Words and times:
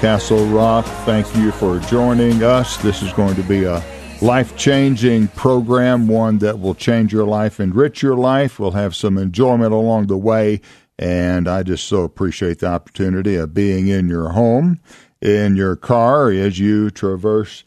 Castle 0.00 0.46
Rock, 0.46 0.86
thank 1.04 1.36
you 1.36 1.52
for 1.52 1.78
joining 1.80 2.42
us. 2.42 2.78
This 2.78 3.02
is 3.02 3.12
going 3.12 3.34
to 3.34 3.42
be 3.42 3.64
a 3.64 3.84
life 4.22 4.56
changing 4.56 5.28
program, 5.28 6.08
one 6.08 6.38
that 6.38 6.58
will 6.58 6.74
change 6.74 7.12
your 7.12 7.26
life, 7.26 7.60
enrich 7.60 8.02
your 8.02 8.16
life. 8.16 8.58
We'll 8.58 8.70
have 8.70 8.96
some 8.96 9.18
enjoyment 9.18 9.74
along 9.74 10.06
the 10.06 10.16
way. 10.16 10.62
And 10.98 11.46
I 11.46 11.64
just 11.64 11.84
so 11.84 12.00
appreciate 12.00 12.60
the 12.60 12.68
opportunity 12.68 13.36
of 13.36 13.52
being 13.52 13.88
in 13.88 14.08
your 14.08 14.30
home, 14.30 14.80
in 15.20 15.54
your 15.54 15.76
car, 15.76 16.30
as 16.30 16.58
you 16.58 16.90
traverse 16.90 17.64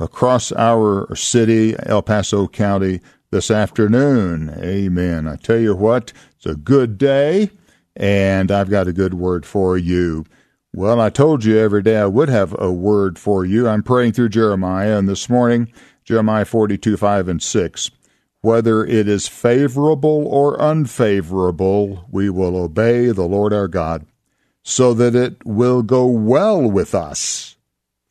across 0.00 0.50
our 0.50 1.14
city, 1.14 1.76
El 1.86 2.02
Paso 2.02 2.48
County, 2.48 3.00
this 3.30 3.52
afternoon. 3.52 4.52
Amen. 4.58 5.28
I 5.28 5.36
tell 5.36 5.60
you 5.60 5.76
what, 5.76 6.12
it's 6.34 6.46
a 6.46 6.56
good 6.56 6.98
day, 6.98 7.50
and 7.94 8.50
I've 8.50 8.68
got 8.68 8.88
a 8.88 8.92
good 8.92 9.14
word 9.14 9.46
for 9.46 9.78
you. 9.78 10.24
Well, 10.78 11.00
I 11.00 11.10
told 11.10 11.44
you 11.44 11.58
every 11.58 11.82
day 11.82 11.96
I 11.96 12.06
would 12.06 12.28
have 12.28 12.54
a 12.56 12.70
word 12.70 13.18
for 13.18 13.44
you. 13.44 13.66
I'm 13.66 13.82
praying 13.82 14.12
through 14.12 14.28
Jeremiah, 14.28 14.96
and 14.96 15.08
this 15.08 15.28
morning, 15.28 15.72
Jeremiah 16.04 16.44
42, 16.44 16.96
5 16.96 17.26
and 17.26 17.42
6. 17.42 17.90
Whether 18.42 18.86
it 18.86 19.08
is 19.08 19.26
favorable 19.26 20.24
or 20.28 20.56
unfavorable, 20.62 22.06
we 22.12 22.30
will 22.30 22.56
obey 22.56 23.08
the 23.08 23.26
Lord 23.26 23.52
our 23.52 23.66
God, 23.66 24.06
so 24.62 24.94
that 24.94 25.16
it 25.16 25.44
will 25.44 25.82
go 25.82 26.06
well 26.06 26.62
with 26.62 26.94
us. 26.94 27.56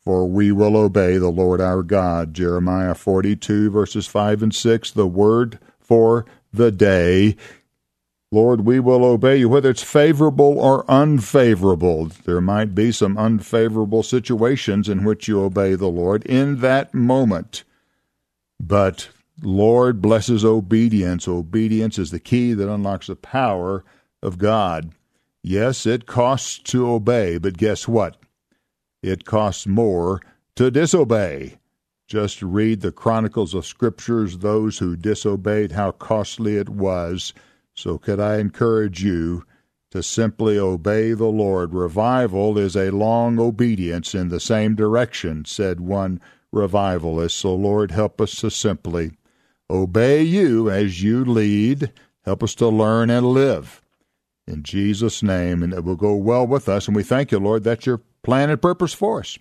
For 0.04 0.26
we 0.26 0.52
will 0.52 0.76
obey 0.76 1.16
the 1.16 1.30
Lord 1.30 1.62
our 1.62 1.82
God. 1.82 2.34
Jeremiah 2.34 2.94
42, 2.94 3.70
verses 3.70 4.06
5 4.06 4.42
and 4.42 4.54
6, 4.54 4.90
the 4.90 5.06
word 5.06 5.58
for 5.80 6.26
the 6.52 6.70
day. 6.70 7.34
Lord, 8.30 8.62
we 8.62 8.78
will 8.78 9.04
obey 9.04 9.38
you, 9.38 9.48
whether 9.48 9.70
it's 9.70 9.82
favorable 9.82 10.58
or 10.58 10.84
unfavorable. 10.90 12.06
There 12.24 12.42
might 12.42 12.74
be 12.74 12.92
some 12.92 13.16
unfavorable 13.16 14.02
situations 14.02 14.86
in 14.88 15.02
which 15.04 15.28
you 15.28 15.40
obey 15.40 15.76
the 15.76 15.88
Lord 15.88 16.26
in 16.26 16.60
that 16.60 16.92
moment. 16.92 17.64
But 18.60 19.08
Lord 19.42 20.02
blesses 20.02 20.44
obedience. 20.44 21.26
Obedience 21.26 21.98
is 21.98 22.10
the 22.10 22.20
key 22.20 22.52
that 22.52 22.70
unlocks 22.70 23.06
the 23.06 23.16
power 23.16 23.82
of 24.22 24.36
God. 24.36 24.92
Yes, 25.42 25.86
it 25.86 26.04
costs 26.04 26.58
to 26.58 26.90
obey, 26.90 27.38
but 27.38 27.56
guess 27.56 27.88
what? 27.88 28.16
It 29.02 29.24
costs 29.24 29.66
more 29.66 30.20
to 30.56 30.70
disobey. 30.70 31.58
Just 32.06 32.42
read 32.42 32.80
the 32.80 32.92
chronicles 32.92 33.54
of 33.54 33.64
scriptures, 33.64 34.38
those 34.38 34.78
who 34.78 34.96
disobeyed, 34.96 35.72
how 35.72 35.92
costly 35.92 36.56
it 36.56 36.68
was. 36.68 37.32
So, 37.78 37.96
could 37.96 38.18
I 38.18 38.38
encourage 38.38 39.04
you 39.04 39.44
to 39.92 40.02
simply 40.02 40.58
obey 40.58 41.12
the 41.12 41.26
Lord? 41.26 41.72
Revival 41.72 42.58
is 42.58 42.74
a 42.74 42.90
long 42.90 43.38
obedience 43.38 44.16
in 44.16 44.30
the 44.30 44.40
same 44.40 44.74
direction, 44.74 45.44
said 45.44 45.78
one 45.78 46.20
revivalist. 46.50 47.36
So, 47.36 47.54
Lord, 47.54 47.92
help 47.92 48.20
us 48.20 48.34
to 48.40 48.50
simply 48.50 49.12
obey 49.70 50.22
you 50.22 50.68
as 50.68 51.04
you 51.04 51.24
lead. 51.24 51.92
Help 52.24 52.42
us 52.42 52.56
to 52.56 52.66
learn 52.66 53.10
and 53.10 53.26
live. 53.26 53.80
In 54.48 54.64
Jesus' 54.64 55.22
name, 55.22 55.62
and 55.62 55.72
it 55.72 55.84
will 55.84 55.94
go 55.94 56.16
well 56.16 56.48
with 56.48 56.68
us. 56.68 56.88
And 56.88 56.96
we 56.96 57.04
thank 57.04 57.30
you, 57.30 57.38
Lord, 57.38 57.62
that's 57.62 57.86
your 57.86 58.02
plan 58.24 58.50
and 58.50 58.60
purpose 58.60 58.92
for 58.92 59.20
us. 59.20 59.38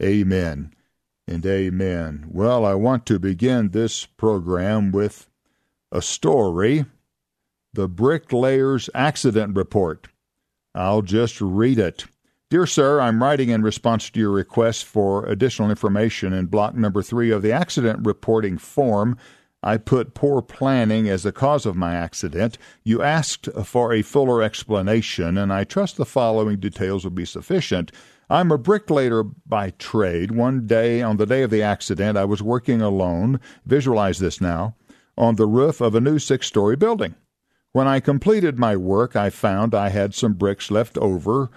Amen 0.00 0.72
and 1.26 1.44
amen. 1.44 2.26
Well, 2.28 2.64
I 2.64 2.74
want 2.74 3.04
to 3.06 3.18
begin 3.18 3.70
this 3.70 4.06
program 4.06 4.92
with 4.92 5.28
a 5.90 6.00
story 6.00 6.84
the 7.74 7.88
Bricklayer's 7.88 8.88
Accident 8.94 9.56
Report. 9.56 10.08
I'll 10.74 11.02
just 11.02 11.40
read 11.40 11.78
it. 11.78 12.04
Dear 12.50 12.66
Sir, 12.66 13.00
I'm 13.00 13.22
writing 13.22 13.48
in 13.48 13.62
response 13.62 14.10
to 14.10 14.20
your 14.20 14.30
request 14.30 14.84
for 14.84 15.26
additional 15.26 15.70
information 15.70 16.32
in 16.32 16.46
block 16.46 16.74
number 16.74 17.02
three 17.02 17.30
of 17.30 17.42
the 17.42 17.52
accident 17.52 18.06
reporting 18.06 18.58
form. 18.58 19.16
I 19.62 19.78
put 19.78 20.14
poor 20.14 20.40
planning 20.42 21.08
as 21.08 21.22
the 21.22 21.32
cause 21.32 21.66
of 21.66 21.74
my 21.74 21.94
accident. 21.94 22.58
You 22.84 23.02
asked 23.02 23.48
for 23.64 23.92
a 23.92 24.02
fuller 24.02 24.42
explanation, 24.42 25.36
and 25.36 25.52
I 25.52 25.64
trust 25.64 25.96
the 25.96 26.04
following 26.04 26.60
details 26.60 27.02
will 27.02 27.10
be 27.10 27.24
sufficient. 27.24 27.90
I'm 28.30 28.52
a 28.52 28.58
bricklayer 28.58 29.24
by 29.24 29.70
trade. 29.70 30.30
One 30.30 30.66
day, 30.66 31.02
on 31.02 31.16
the 31.16 31.26
day 31.26 31.42
of 31.42 31.50
the 31.50 31.62
accident, 31.62 32.16
I 32.18 32.24
was 32.24 32.42
working 32.42 32.82
alone, 32.82 33.40
visualize 33.66 34.18
this 34.18 34.40
now, 34.40 34.76
on 35.16 35.36
the 35.36 35.46
roof 35.46 35.80
of 35.80 35.94
a 35.94 36.00
new 36.00 36.18
six 36.18 36.46
story 36.46 36.76
building. 36.76 37.14
When 37.74 37.88
I 37.88 37.98
completed 37.98 38.56
my 38.56 38.76
work, 38.76 39.16
I 39.16 39.30
found 39.30 39.74
I 39.74 39.88
had 39.88 40.14
some 40.14 40.34
bricks 40.34 40.70
left 40.70 40.96
over, 40.96 41.50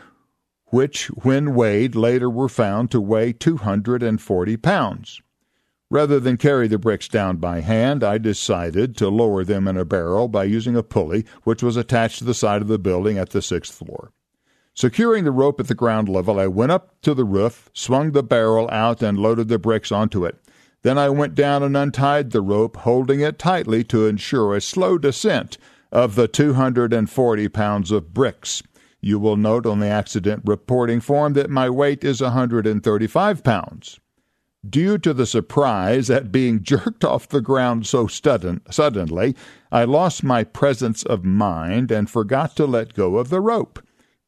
which, 0.70 1.10
when 1.10 1.54
weighed, 1.54 1.94
later 1.94 2.28
were 2.28 2.50
found 2.50 2.90
to 2.90 3.00
weigh 3.00 3.34
240 3.34 4.58
pounds. 4.58 5.22
Rather 5.92 6.20
than 6.20 6.38
carry 6.38 6.68
the 6.68 6.80
bricks 6.80 7.08
down 7.08 7.38
by 7.38 7.60
hand, 7.60 8.04
I 8.04 8.18
decided 8.18 8.98
to 8.98 9.10
lower 9.10 9.44
them 9.44 9.68
in 9.68 9.78
a 9.78 9.86
barrel 9.86 10.28
by 10.28 10.46
using 10.46 10.76
a 10.76 10.82
pulley 10.82 11.24
which 11.44 11.62
was 11.62 11.78
attached 11.78 12.18
to 12.18 12.24
the 12.24 12.34
side 12.34 12.64
of 12.64 12.68
the 12.68 12.80
building 12.80 13.20
at 13.20 13.30
the 13.30 13.42
sixth 13.44 13.76
floor. 13.76 14.12
Securing 14.74 15.24
the 15.24 15.30
rope 15.30 15.60
at 15.60 15.68
the 15.68 15.76
ground 15.76 16.10
level, 16.10 16.40
I 16.40 16.48
went 16.48 16.72
up 16.72 17.00
to 17.04 17.14
the 17.14 17.26
roof, 17.26 17.70
swung 17.74 18.14
the 18.14 18.24
barrel 18.24 18.68
out, 18.72 19.04
and 19.04 19.20
loaded 19.20 19.50
the 19.50 19.60
bricks 19.60 19.92
onto 19.92 20.26
it. 20.26 20.36
Then 20.82 20.98
I 20.98 21.10
went 21.10 21.36
down 21.36 21.62
and 21.62 21.78
untied 21.78 22.32
the 22.32 22.42
rope, 22.42 22.78
holding 22.78 23.20
it 23.20 23.38
tightly 23.38 23.84
to 23.84 24.08
ensure 24.08 24.56
a 24.56 24.62
slow 24.62 24.98
descent 24.98 25.60
of 25.92 26.16
the 26.16 26.28
240 26.28 27.50
pounds 27.50 27.92
of 27.92 28.14
bricks. 28.14 28.64
You 29.02 29.20
will 29.20 29.38
note 29.38 29.66
on 29.66 29.80
the 29.80 29.88
accident 29.88 30.44
reporting 30.46 31.00
form 31.00 31.34
that 31.34 31.50
my 31.50 31.70
weight 31.70 32.04
is 32.04 32.22
135 32.22 33.44
pounds. 33.44 34.00
Due 34.68 34.98
to 34.98 35.14
the 35.14 35.26
surprise 35.26 36.10
at 36.10 36.32
being 36.32 36.64
jerked 36.64 37.06
off 37.06 37.30
the 37.30 37.42
ground 37.42 37.86
so 37.86 38.08
sudden, 38.08 38.62
suddenly, 38.70 39.36
I 39.72 39.84
lost 39.84 40.24
my 40.24 40.44
presence 40.44 41.04
of 41.04 41.24
mind 41.24 41.92
and 41.92 42.10
forgot 42.10 42.56
to 42.58 42.66
let 42.66 42.94
go 42.94 43.18
of 43.18 43.30
the 43.30 43.40
rope. 43.40 43.80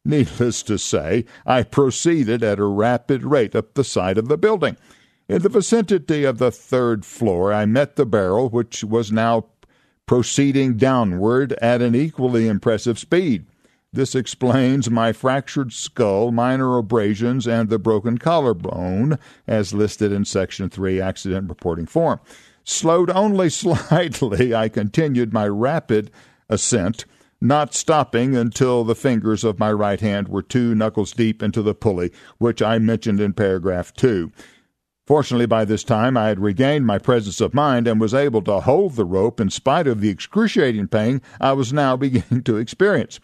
Needless 0.04 0.62
to 0.62 0.78
say, 0.78 1.26
I 1.44 1.62
proceeded 1.62 2.42
at 2.42 2.58
a 2.58 2.64
rapid 2.64 3.22
rate 3.22 3.54
up 3.54 3.74
the 3.74 3.84
side 3.84 4.16
of 4.16 4.28
the 4.28 4.38
building. 4.38 4.76
In 5.28 5.42
the 5.42 5.48
vicinity 5.48 6.24
of 6.24 6.38
the 6.38 6.50
third 6.50 7.04
floor, 7.04 7.52
I 7.52 7.66
met 7.66 7.96
the 7.96 8.06
barrel, 8.06 8.48
which 8.48 8.82
was 8.82 9.12
now 9.12 9.46
proceeding 10.10 10.76
downward 10.76 11.52
at 11.62 11.80
an 11.80 11.94
equally 11.94 12.48
impressive 12.48 12.98
speed. 12.98 13.46
This 13.92 14.16
explains 14.16 14.90
my 14.90 15.12
fractured 15.12 15.72
skull, 15.72 16.32
minor 16.32 16.78
abrasions, 16.78 17.46
and 17.46 17.68
the 17.68 17.78
broken 17.78 18.18
collarbone, 18.18 19.20
as 19.46 19.72
listed 19.72 20.10
in 20.10 20.24
Section 20.24 20.68
3 20.68 21.00
Accident 21.00 21.48
Reporting 21.48 21.86
Form. 21.86 22.18
Slowed 22.64 23.08
only 23.10 23.48
slightly, 23.50 24.52
I 24.52 24.68
continued 24.68 25.32
my 25.32 25.46
rapid 25.46 26.10
ascent, 26.48 27.04
not 27.40 27.72
stopping 27.72 28.34
until 28.34 28.82
the 28.82 28.96
fingers 28.96 29.44
of 29.44 29.60
my 29.60 29.70
right 29.70 30.00
hand 30.00 30.26
were 30.26 30.42
two 30.42 30.74
knuckles 30.74 31.12
deep 31.12 31.40
into 31.40 31.62
the 31.62 31.72
pulley, 31.72 32.10
which 32.38 32.60
I 32.60 32.80
mentioned 32.80 33.20
in 33.20 33.32
paragraph 33.32 33.94
2. 33.94 34.32
Fortunately, 35.10 35.46
by 35.46 35.64
this 35.64 35.82
time 35.82 36.16
I 36.16 36.28
had 36.28 36.38
regained 36.38 36.86
my 36.86 36.96
presence 36.96 37.40
of 37.40 37.52
mind 37.52 37.88
and 37.88 38.00
was 38.00 38.14
able 38.14 38.42
to 38.42 38.60
hold 38.60 38.94
the 38.94 39.04
rope 39.04 39.40
in 39.40 39.50
spite 39.50 39.88
of 39.88 40.00
the 40.00 40.08
excruciating 40.08 40.86
pain 40.86 41.20
I 41.40 41.52
was 41.52 41.72
now 41.72 41.96
beginning 41.96 42.44
to 42.44 42.58
experience. 42.58 43.18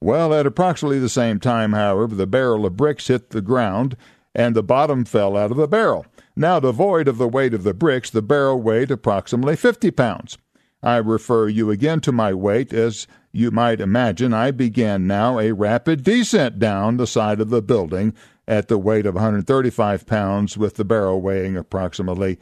Well, 0.00 0.32
at 0.32 0.46
approximately 0.46 0.98
the 0.98 1.10
same 1.10 1.38
time, 1.38 1.74
however, 1.74 2.14
the 2.14 2.26
barrel 2.26 2.64
of 2.64 2.78
bricks 2.78 3.08
hit 3.08 3.28
the 3.28 3.42
ground 3.42 3.94
and 4.34 4.56
the 4.56 4.62
bottom 4.62 5.04
fell 5.04 5.36
out 5.36 5.50
of 5.50 5.58
the 5.58 5.68
barrel. 5.68 6.06
Now, 6.34 6.60
devoid 6.60 7.08
of 7.08 7.18
the 7.18 7.28
weight 7.28 7.52
of 7.52 7.62
the 7.62 7.74
bricks, 7.74 8.08
the 8.08 8.22
barrel 8.22 8.62
weighed 8.62 8.90
approximately 8.90 9.56
50 9.56 9.90
pounds. 9.90 10.38
I 10.82 10.96
refer 10.96 11.48
you 11.48 11.70
again 11.70 12.00
to 12.00 12.10
my 12.10 12.32
weight. 12.32 12.72
As 12.72 13.06
you 13.32 13.50
might 13.50 13.82
imagine, 13.82 14.32
I 14.32 14.50
began 14.50 15.06
now 15.06 15.38
a 15.38 15.52
rapid 15.52 16.04
descent 16.04 16.58
down 16.58 16.96
the 16.96 17.06
side 17.06 17.42
of 17.42 17.50
the 17.50 17.60
building 17.60 18.14
at 18.48 18.66
the 18.68 18.78
weight 18.78 19.06
of 19.06 19.14
135 19.14 20.06
pounds, 20.06 20.56
with 20.58 20.74
the 20.74 20.84
barrel 20.84 21.20
weighing 21.20 21.56
approximately, 21.56 22.38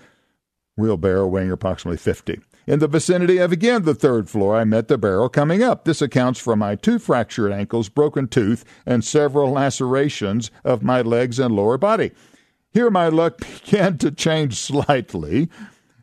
wheelbarrow 0.76 1.26
weighing 1.26 1.50
approximately 1.50 1.99
50. 1.99 2.41
In 2.67 2.79
the 2.79 2.88
vicinity 2.88 3.38
of 3.38 3.53
again 3.53 3.82
the 3.82 3.94
third 3.94 4.31
floor, 4.31 4.56
I 4.56 4.64
met 4.64 4.88
the 4.88 4.99
barrel 4.99 5.29
coming 5.29 5.62
up. 5.62 5.85
This 5.85 6.00
accounts 6.00 6.41
for 6.41 6.56
my 6.56 6.76
two 6.76 6.99
fractured 6.99 7.53
ankles, 7.53 7.88
broken 7.88 8.29
tooth, 8.29 8.64
and 8.87 9.05
several 9.05 9.50
lacerations 9.50 10.50
of 10.64 10.82
my 10.82 11.03
legs 11.03 11.38
and 11.38 11.55
lower 11.55 11.76
body. 11.76 12.12
Here 12.73 12.91
my 12.91 13.08
luck 13.08 13.38
began 13.64 13.99
to 13.99 14.11
change 14.11 14.56
slightly. 14.56 15.49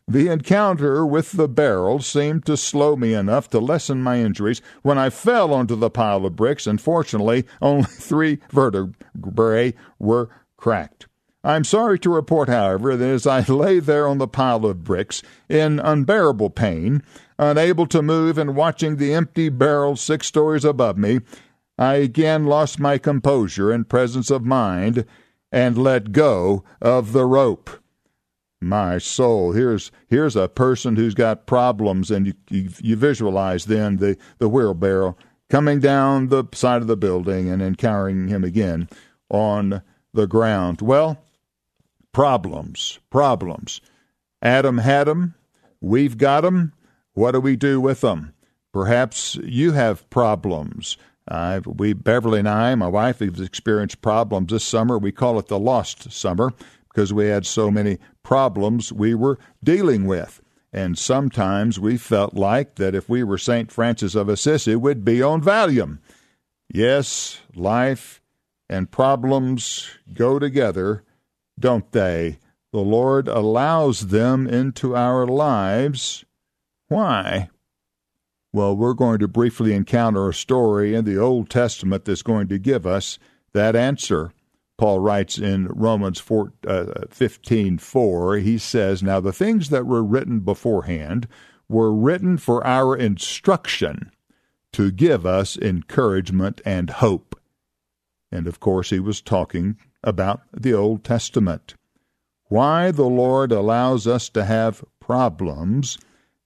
The 0.07 0.27
encounter 0.27 1.05
with 1.05 1.31
the 1.31 1.47
barrel 1.47 2.00
seemed 2.00 2.45
to 2.45 2.57
slow 2.57 2.95
me 2.95 3.13
enough 3.13 3.50
to 3.51 3.59
lessen 3.59 4.03
my 4.03 4.19
injuries 4.19 4.61
when 4.81 4.97
I 4.97 5.09
fell 5.09 5.53
onto 5.53 5.75
the 5.75 5.89
pile 5.89 6.25
of 6.25 6.35
bricks, 6.35 6.67
and 6.67 6.79
fortunately, 6.79 7.45
only 7.61 7.83
three 7.89 8.39
vertebrae 8.51 9.73
were 10.00 10.29
cracked. 10.57 11.07
I'm 11.45 11.63
sorry 11.63 12.00
to 12.00 12.09
report, 12.09 12.47
however, 12.50 12.95
that 12.95 13.09
as 13.09 13.27
I 13.27 13.41
lay 13.41 13.79
there 13.79 14.07
on 14.07 14.17
the 14.17 14.27
pile 14.27 14.65
of 14.65 14.83
bricks, 14.83 15.21
in 15.50 15.79
unbearable 15.79 16.51
pain, 16.51 17.03
unable 17.38 17.85
to 17.88 18.01
move 18.01 18.38
and 18.38 18.55
watching 18.55 18.95
the 18.95 19.13
empty 19.13 19.50
barrel 19.50 19.95
six 19.95 20.27
stories 20.27 20.63
above 20.63 20.97
me, 20.97 21.19
I 21.77 21.95
again 21.95 22.45
lost 22.45 22.79
my 22.79 22.97
composure 22.97 23.71
and 23.71 23.89
presence 23.89 24.29
of 24.29 24.45
mind 24.45 25.05
and 25.51 25.77
let 25.77 26.11
go 26.11 26.63
of 26.81 27.11
the 27.11 27.25
rope. 27.25 27.82
My 28.63 28.98
soul, 28.98 29.51
here's 29.51 29.92
here's 30.07 30.36
a 30.36 30.48
person 30.48 30.95
who's 30.95 31.13
got 31.13 31.48
problems, 31.48 32.12
and 32.12 32.27
you, 32.27 32.33
you, 32.50 32.69
you 32.81 32.95
visualize 32.95 33.65
then 33.65 33.98
the, 33.98 34.18
the 34.38 34.50
wheelbarrow 34.50 35.18
coming 35.50 35.80
down 35.80 36.30
the 36.30 36.45
side 36.54 36.81
of 36.81 36.88
the 36.88 36.98
building 36.98 37.50
and 37.50 37.62
encountering 37.62 38.27
him 38.27 38.44
again 38.44 38.89
on 39.30 39.81
the 40.13 40.27
ground. 40.27 40.81
Well, 40.81 41.18
problems, 42.12 43.00
problems. 43.10 43.81
Adam 44.42 44.80
had 44.80 45.06
them. 45.06 45.36
We've 45.81 46.18
got 46.18 46.42
them. 46.42 46.74
What 47.13 47.31
do 47.31 47.39
we 47.39 47.56
do 47.56 47.80
with 47.80 48.01
them? 48.01 48.33
Perhaps 48.71 49.36
you 49.44 49.74
have 49.74 50.10
problems. 50.10 50.98
Uh, 51.27 51.62
we, 51.65 51.94
Beverly 51.94 52.39
and 52.39 52.50
I, 52.50 52.75
my 52.75 52.88
wife, 52.88 53.19
have 53.19 53.39
experienced 53.39 54.01
problems 54.01 54.51
this 54.51 54.63
summer. 54.63 54.98
We 54.98 55.12
call 55.12 55.39
it 55.39 55.48
the 55.48 55.60
lost 55.60 56.12
summer 56.12 56.51
because 56.93 57.11
we 57.11 57.27
had 57.27 57.45
so 57.45 57.71
many 57.71 57.97
problems 58.21 58.93
we 58.93 59.15
were 59.15 59.39
dealing 59.63 60.05
with. 60.05 60.41
And 60.71 60.97
sometimes 60.97 61.79
we 61.79 61.97
felt 61.97 62.33
like 62.33 62.75
that 62.75 62.95
if 62.95 63.09
we 63.09 63.23
were 63.23 63.37
St. 63.37 63.71
Francis 63.71 64.15
of 64.15 64.29
Assisi, 64.29 64.75
we'd 64.75 65.05
be 65.05 65.21
on 65.21 65.41
Valium. 65.41 65.99
Yes, 66.71 67.41
life 67.55 68.21
and 68.69 68.89
problems 68.89 69.89
go 70.13 70.39
together, 70.39 71.03
don't 71.59 71.91
they? 71.91 72.39
The 72.71 72.79
Lord 72.79 73.27
allows 73.27 74.07
them 74.07 74.47
into 74.47 74.95
our 74.95 75.27
lives. 75.27 76.25
Why? 76.87 77.49
Well, 78.51 78.75
we're 78.75 78.93
going 78.93 79.19
to 79.19 79.27
briefly 79.27 79.73
encounter 79.73 80.27
a 80.27 80.33
story 80.33 80.95
in 80.95 81.05
the 81.05 81.17
Old 81.17 81.49
Testament 81.49 82.05
that's 82.05 82.23
going 82.23 82.47
to 82.47 82.57
give 82.57 82.87
us 82.87 83.19
that 83.53 83.75
answer. 83.75 84.31
Paul 84.83 85.00
writes 85.00 85.38
in 85.38 85.68
Romans 85.68 86.19
4, 86.19 86.51
uh, 86.68 86.85
15 87.09 87.77
4, 87.77 88.35
he 88.39 88.57
says, 88.57 89.01
Now 89.01 89.21
the 89.21 89.31
things 89.31 89.69
that 89.69 89.85
were 89.85 90.03
written 90.03 90.41
beforehand 90.41 91.25
were 91.69 91.94
written 91.94 92.35
for 92.35 92.68
our 92.68 92.94
instruction 92.94 94.12
to 94.74 94.91
give 94.91 95.25
us 95.25 95.56
encouragement 95.56 96.59
and 96.65 96.89
hope. 96.89 97.39
And 98.30 98.45
of 98.45 98.59
course, 98.59 98.89
he 98.89 99.00
was 99.00 99.21
talking 99.21 99.77
about 100.03 100.41
the 100.51 100.74
Old 100.74 101.06
Testament. 101.06 101.75
Why 102.50 102.91
the 102.91 103.07
Lord 103.07 103.53
allows 103.53 104.06
us 104.06 104.27
to 104.31 104.44
have 104.44 104.83
problems 105.00 105.97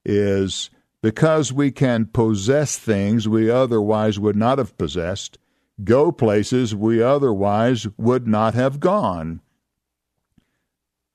is 0.04 0.70
because 1.02 1.52
we 1.52 1.72
can 1.72 2.06
possess 2.06 2.78
things 2.78 3.26
we 3.26 3.50
otherwise 3.50 4.20
would 4.20 4.36
not 4.36 4.58
have 4.58 4.78
possessed 4.78 5.38
go 5.82 6.12
places 6.12 6.74
we 6.74 7.02
otherwise 7.02 7.86
would 7.96 8.26
not 8.26 8.54
have 8.54 8.80
gone. 8.80 9.40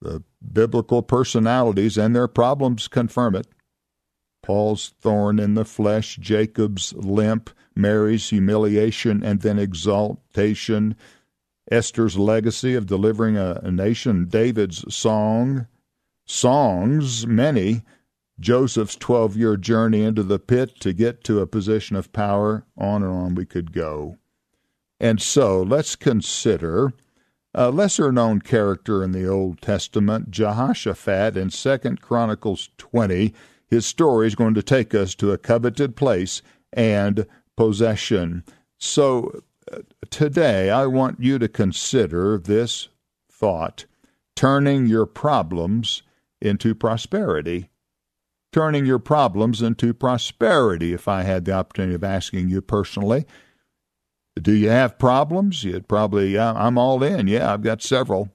The 0.01 0.24
biblical 0.51 1.01
personalities 1.01 1.98
and 1.98 2.15
their 2.15 2.27
problems 2.27 2.88
confirm 2.88 3.36
it. 3.36 3.48
Paul's 4.42 4.94
thorn 5.00 5.39
in 5.39 5.54
the 5.54 5.63
flesh, 5.63 6.18
Jacob's 6.18 6.94
limp, 6.94 7.50
Mary's 7.75 8.30
humiliation 8.30 9.24
and 9.24 9.42
then 9.42 9.57
exaltation, 9.57 10.95
Esther's 11.71 12.18
legacy 12.18 12.75
of 12.75 12.86
delivering 12.86 13.38
a, 13.38 13.62
a 13.63 13.71
nation, 13.71 14.25
David's 14.25 14.94
song, 14.94 15.68
songs, 16.25 17.25
many, 17.25 17.83
Joseph's 18.39 18.98
12 18.98 19.38
year 19.38 19.56
journey 19.56 20.04
into 20.04 20.24
the 20.24 20.39
pit 20.39 20.80
to 20.81 20.92
get 20.92 21.24
to 21.24 21.39
a 21.39 21.48
position 21.48 21.95
of 21.95 22.12
power, 22.12 22.66
on 22.77 23.01
and 23.01 23.12
on 23.12 23.36
we 23.36 23.45
could 23.45 23.71
go. 23.71 24.18
And 25.04 25.22
so 25.22 25.62
let's 25.62 25.98
consider 25.98 26.94
a 27.54 27.72
lesser 27.72 28.10
known 28.10 28.40
character 28.40 29.04
in 29.04 29.12
the 29.12 29.28
Old 29.28 29.62
Testament, 29.62 30.32
Jehoshaphat, 30.32 31.36
in 31.36 31.50
2 31.50 31.98
Chronicles 32.00 32.70
20. 32.78 33.34
His 33.68 33.86
story 33.86 34.28
is 34.28 34.36
going 34.36 34.54
to 34.54 34.64
take 34.64 34.96
us 34.96 35.14
to 35.16 35.34
a 35.34 35.38
coveted 35.38 35.98
place 35.98 36.42
and 36.72 37.26
possession. 37.58 38.46
So 38.78 39.42
uh, 39.70 39.80
today 40.10 40.70
I 40.70 40.86
want 40.86 41.20
you 41.20 41.38
to 41.38 41.50
consider 41.50 42.38
this 42.38 42.88
thought 43.30 43.86
turning 44.38 44.88
your 44.88 45.06
problems 45.06 46.02
into 46.42 46.74
prosperity. 46.74 47.70
Turning 48.54 48.86
your 48.86 49.00
problems 49.00 49.62
into 49.62 49.94
prosperity, 49.94 50.94
if 50.94 51.10
I 51.10 51.24
had 51.24 51.44
the 51.44 51.52
opportunity 51.52 51.96
of 51.96 52.06
asking 52.06 52.48
you 52.48 52.62
personally. 52.62 53.26
Do 54.41 54.51
you 54.51 54.69
have 54.69 54.97
problems? 54.97 55.63
You'd 55.63 55.88
probably, 55.88 56.38
I'm 56.39 56.77
all 56.77 57.03
in. 57.03 57.27
Yeah, 57.27 57.53
I've 57.53 57.62
got 57.62 57.81
several. 57.81 58.31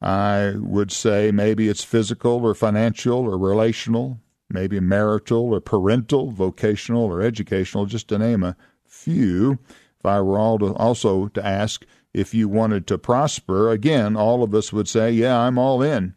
I 0.00 0.54
would 0.56 0.92
say 0.92 1.30
maybe 1.30 1.68
it's 1.68 1.84
physical 1.84 2.44
or 2.44 2.54
financial 2.54 3.18
or 3.20 3.38
relational, 3.38 4.20
maybe 4.50 4.80
marital 4.80 5.54
or 5.54 5.60
parental, 5.60 6.30
vocational 6.32 7.04
or 7.04 7.22
educational, 7.22 7.86
just 7.86 8.08
to 8.08 8.18
name 8.18 8.42
a 8.42 8.56
few. 8.84 9.58
If 9.98 10.04
I 10.04 10.20
were 10.20 10.38
all 10.38 10.58
to, 10.58 10.74
also 10.74 11.28
to 11.28 11.44
ask 11.44 11.84
if 12.12 12.34
you 12.34 12.48
wanted 12.48 12.86
to 12.88 12.98
prosper, 12.98 13.70
again, 13.70 14.16
all 14.16 14.42
of 14.42 14.54
us 14.54 14.72
would 14.72 14.88
say, 14.88 15.12
Yeah, 15.12 15.38
I'm 15.38 15.58
all 15.58 15.82
in. 15.82 16.14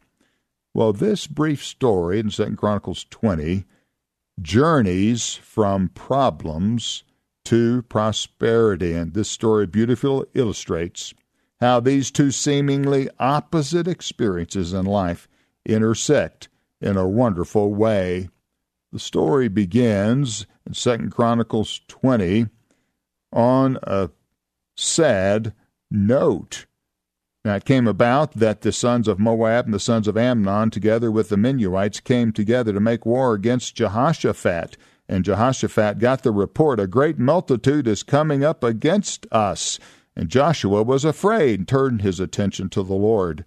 Well, 0.74 0.94
this 0.94 1.28
brief 1.28 1.64
story 1.64 2.20
in 2.20 2.32
Second 2.32 2.58
Chronicles 2.58 3.06
20 3.10 3.66
journeys 4.42 5.36
from 5.36 5.90
problems 5.90 7.04
to 7.50 7.82
prosperity. 7.84 8.94
And 8.94 9.16
this 9.16 9.28
story 9.28 9.66
beautifully 9.66 10.28
illustrates 10.36 11.16
how 11.60 11.80
these 11.80 12.12
two 12.12 12.30
seemingly 12.30 13.10
opposite 13.18 13.88
experiences 13.88 14.72
in 14.72 14.86
life 14.86 15.28
intersect 15.66 16.48
in 16.80 16.96
a 16.96 17.08
wonderful 17.08 17.74
way. 17.74 18.30
The 18.92 19.00
story 19.00 19.48
begins 19.48 20.46
in 20.68 20.76
Second 20.76 21.10
Chronicles 21.10 21.82
20 21.88 22.46
on 23.34 23.80
a 23.82 24.12
sad 24.78 25.54
note. 25.90 26.68
Now 27.44 27.56
it 27.56 27.66
came 27.66 27.88
about 27.88 28.34
that 28.34 28.62
the 28.62 28.72
sons 28.72 29.08
of 29.08 29.18
Moab 29.18 29.66
and 29.66 29.74
the 29.74 29.80
sons 29.80 30.08
of 30.08 30.18
Ammon, 30.18 30.70
together 30.70 31.10
with 31.10 31.30
the 31.30 31.36
Meunites, 31.36 32.04
came 32.04 32.32
together 32.32 32.74
to 32.74 32.80
make 32.80 33.08
war 33.08 33.34
against 33.34 33.76
Jehoshaphat. 33.76 34.78
And 35.10 35.26
Jehoshaphat 35.26 35.98
got 35.98 36.22
the 36.22 36.32
report, 36.32 36.80
A 36.80 36.86
great 36.86 37.18
multitude 37.18 37.88
is 37.88 38.04
coming 38.04 38.44
up 38.44 38.64
against 38.64 39.26
us. 39.32 39.80
And 40.16 40.30
Joshua 40.30 40.84
was 40.84 41.04
afraid 41.04 41.60
and 41.60 41.68
turned 41.68 42.04
his 42.04 42.20
attention 42.20 42.70
to 42.70 42.84
the 42.84 42.94
Lord. 42.94 43.44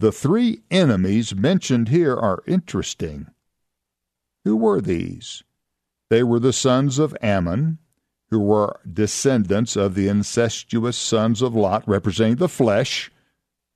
The 0.00 0.10
three 0.10 0.62
enemies 0.68 1.34
mentioned 1.34 1.88
here 1.88 2.16
are 2.16 2.42
interesting. 2.46 3.28
Who 4.44 4.56
were 4.56 4.80
these? 4.80 5.44
They 6.10 6.24
were 6.24 6.40
the 6.40 6.52
sons 6.52 6.98
of 6.98 7.16
Ammon, 7.22 7.78
who 8.30 8.40
were 8.40 8.80
descendants 8.92 9.76
of 9.76 9.94
the 9.94 10.08
incestuous 10.08 10.96
sons 10.96 11.40
of 11.40 11.54
Lot, 11.54 11.86
representing 11.86 12.36
the 12.36 12.48
flesh, 12.48 13.12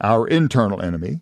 our 0.00 0.26
internal 0.26 0.82
enemy. 0.82 1.20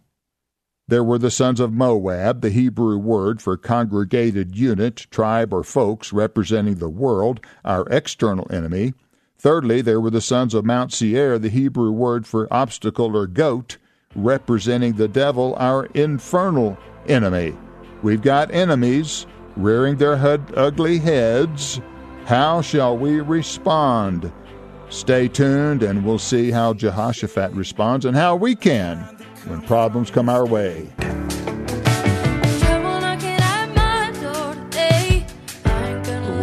There 0.89 1.05
were 1.05 1.19
the 1.19 1.31
sons 1.31 1.61
of 1.61 1.71
Moab, 1.71 2.41
the 2.41 2.49
Hebrew 2.49 2.97
word 2.97 3.43
for 3.43 3.59
congregated 3.59 4.57
unit, 4.57 5.07
tribe, 5.11 5.53
or 5.53 5.63
folks 5.63 6.15
representing 6.15 6.77
the 6.77 6.89
world, 6.89 7.41
our 7.63 7.87
external 7.91 8.47
enemy. 8.51 8.95
Thirdly, 9.39 9.83
there 9.83 10.01
were 10.01 10.09
the 10.11 10.23
sons 10.23 10.55
of 10.55 10.65
Mount 10.65 10.95
Seir, 10.95 11.39
the 11.39 11.51
Hebrew 11.51 11.91
word 11.91 12.27
for 12.27 12.51
obstacle 12.51 13.15
or 13.15 13.27
goat, 13.27 13.77
representing 14.17 14.95
the 14.95 15.09
devil, 15.09 15.55
our 15.59 15.85
infernal 15.93 16.79
enemy. 17.07 17.55
We've 18.03 18.23
got 18.23 18.51
enemies 18.51 19.27
rearing 19.57 19.97
their 19.97 20.17
ugly 20.57 20.99
heads. 20.99 21.83
How 22.25 22.63
shall 22.63 22.97
we 22.97 23.21
respond? 23.21 24.33
Stay 24.89 25.29
tuned, 25.29 25.83
and 25.83 26.03
we'll 26.03 26.19
see 26.19 26.51
how 26.51 26.73
Jehoshaphat 26.73 27.53
responds 27.53 28.07
and 28.07 28.17
how 28.17 28.37
we 28.37 28.57
can 28.57 29.18
when 29.49 29.63
problems 29.63 30.11
come 30.11 30.29
our 30.29 30.47
way. 30.47 30.89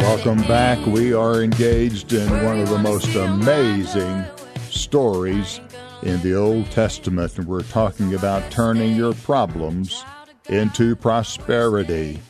Welcome 0.00 0.42
back. 0.48 0.84
We 0.86 1.12
are 1.12 1.42
engaged 1.42 2.12
in 2.12 2.28
one 2.44 2.58
of 2.58 2.68
the 2.68 2.78
most 2.78 3.14
amazing 3.14 4.24
stories 4.70 5.60
in 6.02 6.20
the 6.22 6.34
Old 6.34 6.70
Testament, 6.70 7.38
and 7.38 7.46
we're 7.46 7.62
talking 7.62 8.14
about 8.14 8.50
turning 8.50 8.96
your 8.96 9.14
problems 9.14 10.04
into 10.48 10.96
prosperity. 10.96 12.20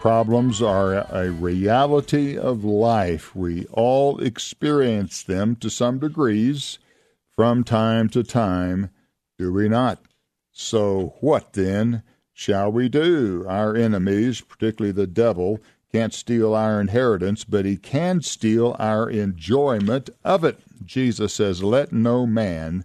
Problems 0.00 0.62
are 0.62 1.06
a 1.10 1.30
reality 1.30 2.38
of 2.38 2.64
life. 2.64 3.34
We 3.34 3.66
all 3.66 4.20
experience 4.20 5.22
them 5.22 5.56
to 5.56 5.70
some 5.70 5.98
degrees 5.98 6.78
from 7.36 7.64
time 7.64 8.08
to 8.10 8.22
time, 8.22 8.90
do 9.38 9.52
we 9.52 9.68
not? 9.68 10.00
So, 10.50 11.14
what 11.20 11.52
then 11.52 12.02
shall 12.32 12.72
we 12.72 12.88
do? 12.88 13.44
Our 13.48 13.76
enemies, 13.76 14.40
particularly 14.40 14.92
the 14.92 15.06
devil, 15.06 15.60
can't 15.92 16.12
steal 16.12 16.54
our 16.54 16.80
inheritance, 16.80 17.44
but 17.44 17.64
he 17.64 17.76
can 17.76 18.20
steal 18.20 18.76
our 18.78 19.08
enjoyment 19.08 20.10
of 20.24 20.44
it. 20.44 20.58
Jesus 20.84 21.32
says, 21.32 21.62
Let 21.62 21.92
no 21.92 22.26
man 22.26 22.84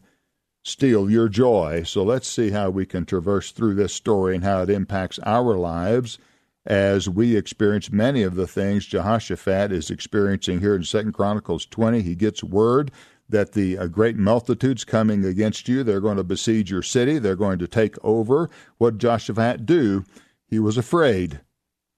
steal 0.63 1.09
your 1.09 1.27
joy. 1.27 1.83
So 1.83 2.03
let's 2.03 2.27
see 2.27 2.51
how 2.51 2.69
we 2.69 2.85
can 2.85 3.05
traverse 3.05 3.51
through 3.51 3.75
this 3.75 3.93
story 3.93 4.35
and 4.35 4.43
how 4.43 4.61
it 4.61 4.69
impacts 4.69 5.19
our 5.19 5.55
lives 5.57 6.17
as 6.65 7.09
we 7.09 7.35
experience 7.35 7.91
many 7.91 8.23
of 8.23 8.35
the 8.35 8.47
things 8.47 8.85
Jehoshaphat 8.85 9.71
is 9.71 9.89
experiencing 9.89 10.61
here 10.61 10.75
in 10.75 10.83
Second 10.83 11.11
Chronicles 11.11 11.65
20. 11.65 12.01
He 12.01 12.15
gets 12.15 12.43
word 12.43 12.91
that 13.33 13.53
the 13.53 13.77
uh, 13.77 13.87
great 13.87 14.15
multitudes 14.15 14.85
coming 14.85 15.25
against 15.25 15.67
you, 15.67 15.83
they're 15.83 15.99
going 15.99 16.17
to 16.17 16.23
besiege 16.23 16.71
your 16.71 16.83
city, 16.83 17.17
they're 17.17 17.35
going 17.35 17.59
to 17.59 17.67
take 17.67 17.95
over. 18.03 18.49
What 18.77 18.99
Jehoshaphat 18.99 19.65
do? 19.65 20.05
He 20.47 20.59
was 20.59 20.77
afraid. 20.77 21.41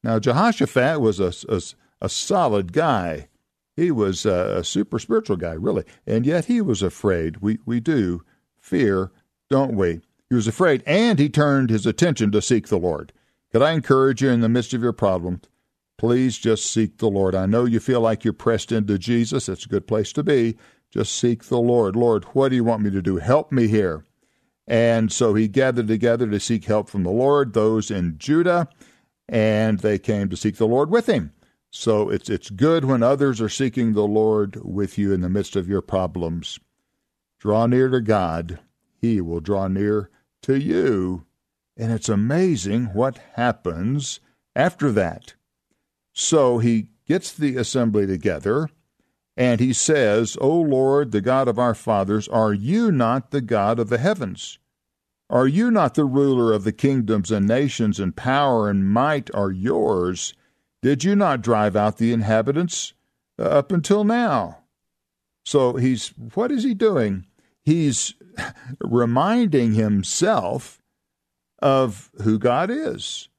Now, 0.01 0.17
Jehoshaphat 0.17 1.01
was 1.01 1.19
a, 1.19 1.33
a, 1.53 1.61
a 2.01 2.09
solid 2.09 2.71
guy. 2.73 3.27
He 3.75 3.91
was 3.91 4.25
a, 4.25 4.59
a, 4.59 4.63
super 4.63 4.97
spiritual 4.97 5.35
guy, 5.35 5.53
really. 5.53 5.83
And 6.07 6.25
yet 6.25 6.45
he 6.45 6.61
was 6.61 6.81
afraid. 6.81 7.37
We, 7.37 7.59
we 7.65 7.81
do 7.81 8.23
fear, 8.57 9.11
don't 9.49 9.75
we? 9.75 9.99
He 10.29 10.35
was 10.35 10.47
afraid, 10.47 10.83
and 10.87 11.19
he 11.19 11.27
turned 11.27 11.69
his 11.69 11.85
attention 11.85 12.31
to 12.31 12.41
seek 12.41 12.69
the 12.69 12.77
Lord. 12.77 13.11
Could 13.51 13.61
I 13.61 13.73
encourage 13.73 14.21
you 14.21 14.29
in 14.29 14.39
the 14.39 14.49
midst 14.49 14.73
of 14.73 14.81
your 14.81 14.93
problem? 14.93 15.41
Please 15.97 16.37
just 16.37 16.69
seek 16.71 16.97
the 16.97 17.09
Lord. 17.09 17.35
I 17.35 17.45
know 17.45 17.65
you 17.65 17.79
feel 17.79 18.01
like 18.01 18.23
you're 18.23 18.33
pressed 18.33 18.71
into 18.71 18.97
Jesus. 18.97 19.47
It's 19.47 19.65
a 19.65 19.69
good 19.69 19.87
place 19.87 20.11
to 20.13 20.23
be. 20.23 20.57
Just 20.95 21.15
seek 21.15 21.43
the 21.45 21.59
Lord. 21.59 21.95
Lord, 21.95 22.23
what 22.33 22.49
do 22.49 22.55
you 22.55 22.63
want 22.63 22.81
me 22.81 22.89
to 22.91 23.01
do? 23.01 23.17
Help 23.17 23.51
me 23.51 23.67
here. 23.67 24.05
And 24.67 25.11
so 25.11 25.33
he 25.33 25.47
gathered 25.47 25.87
together 25.87 26.27
to 26.27 26.39
seek 26.39 26.65
help 26.65 26.89
from 26.89 27.03
the 27.03 27.11
Lord, 27.11 27.53
those 27.53 27.91
in 27.91 28.17
Judah 28.17 28.69
and 29.27 29.79
they 29.79 29.97
came 29.97 30.29
to 30.29 30.37
seek 30.37 30.57
the 30.57 30.67
Lord 30.67 30.89
with 30.89 31.07
him. 31.07 31.33
So 31.71 32.09
it's 32.09 32.29
it's 32.29 32.49
good 32.49 32.85
when 32.85 33.03
others 33.03 33.41
are 33.41 33.49
seeking 33.49 33.93
the 33.93 34.07
Lord 34.07 34.57
with 34.63 34.97
you 34.97 35.11
in 35.11 35.21
the 35.21 35.29
midst 35.29 35.55
of 35.55 35.67
your 35.67 35.81
problems. 35.81 36.59
Draw 37.39 37.67
near 37.67 37.89
to 37.89 38.01
God, 38.01 38.59
he 39.01 39.19
will 39.19 39.41
draw 39.41 39.67
near 39.67 40.09
to 40.43 40.57
you. 40.57 41.25
And 41.77 41.91
it's 41.91 42.07
amazing 42.07 42.85
what 42.93 43.19
happens 43.33 44.21
after 44.55 44.91
that. 44.93 45.33
So 46.13 46.59
he 46.59 46.87
gets 47.05 47.33
the 47.33 47.57
assembly 47.57 48.07
together 48.07 48.69
and 49.37 49.59
he 49.59 49.73
says, 49.73 50.37
O 50.39 50.49
Lord, 50.49 51.11
the 51.11 51.21
God 51.21 51.47
of 51.47 51.59
our 51.59 51.73
fathers, 51.73 52.27
are 52.27 52.53
you 52.53 52.91
not 52.91 53.31
the 53.31 53.41
God 53.41 53.79
of 53.79 53.89
the 53.89 53.97
heavens? 53.97 54.59
Are 55.29 55.47
you 55.47 55.71
not 55.71 55.95
the 55.95 56.05
ruler 56.05 56.53
of 56.53 56.63
the 56.63 56.71
kingdoms 56.71 57.31
and 57.31 57.47
nations, 57.47 57.99
and 57.99 58.15
power 58.15 58.69
and 58.69 58.87
might 58.87 59.33
are 59.33 59.51
yours? 59.51 60.33
Did 60.81 61.03
you 61.03 61.15
not 61.15 61.41
drive 61.41 61.75
out 61.75 61.97
the 61.97 62.13
inhabitants 62.13 62.93
uh, 63.39 63.43
up 63.43 63.71
until 63.71 64.03
now? 64.03 64.59
So 65.43 65.73
he's, 65.73 66.09
what 66.33 66.51
is 66.51 66.63
he 66.63 66.73
doing? 66.73 67.25
He's 67.63 68.13
reminding 68.79 69.73
himself 69.73 70.81
of 71.59 72.11
who 72.23 72.37
God 72.37 72.69
is, 72.69 73.29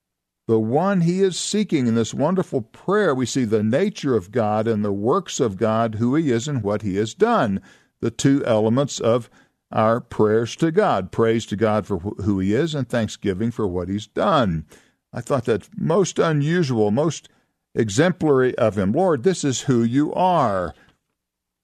the 0.47 0.61
one 0.61 1.01
he 1.03 1.23
is 1.23 1.39
seeking 1.39 1.87
in 1.87 1.95
this 1.95 2.15
wonderful 2.15 2.63
prayer. 2.63 3.15
We 3.15 3.27
see 3.27 3.45
the 3.45 3.63
nature 3.63 4.15
of 4.15 4.31
God 4.31 4.69
and 4.69 4.85
the 4.85 4.93
works 4.93 5.41
of 5.41 5.57
God, 5.57 5.97
who 5.97 6.15
he 6.15 6.31
is 6.31 6.47
and 6.47 6.63
what 6.63 6.83
he 6.83 6.97
has 6.97 7.15
done, 7.15 7.61
the 8.01 8.11
two 8.11 8.45
elements 8.45 9.01
of 9.01 9.29
our 9.73 10.01
prayers 10.01 10.55
to 10.57 10.71
God, 10.71 11.11
praise 11.11 11.45
to 11.47 11.57
God 11.57 11.87
for 11.87 11.99
wh- 11.99 12.23
who 12.23 12.39
He 12.39 12.55
is, 12.55 12.75
and 12.75 12.89
thanksgiving 12.89 13.51
for 13.51 13.67
what 13.67 13.89
He's 13.89 14.07
done. 14.07 14.65
I 15.13 15.21
thought 15.21 15.45
that 15.47 15.69
most 15.77 16.19
unusual, 16.19 16.91
most 16.91 17.29
exemplary 17.75 18.55
of 18.57 18.79
Him. 18.79 18.93
Lord, 18.93 19.23
this 19.23 19.45
is 19.45 19.63
who 19.63 19.83
you 19.83 20.15
are. 20.15 20.75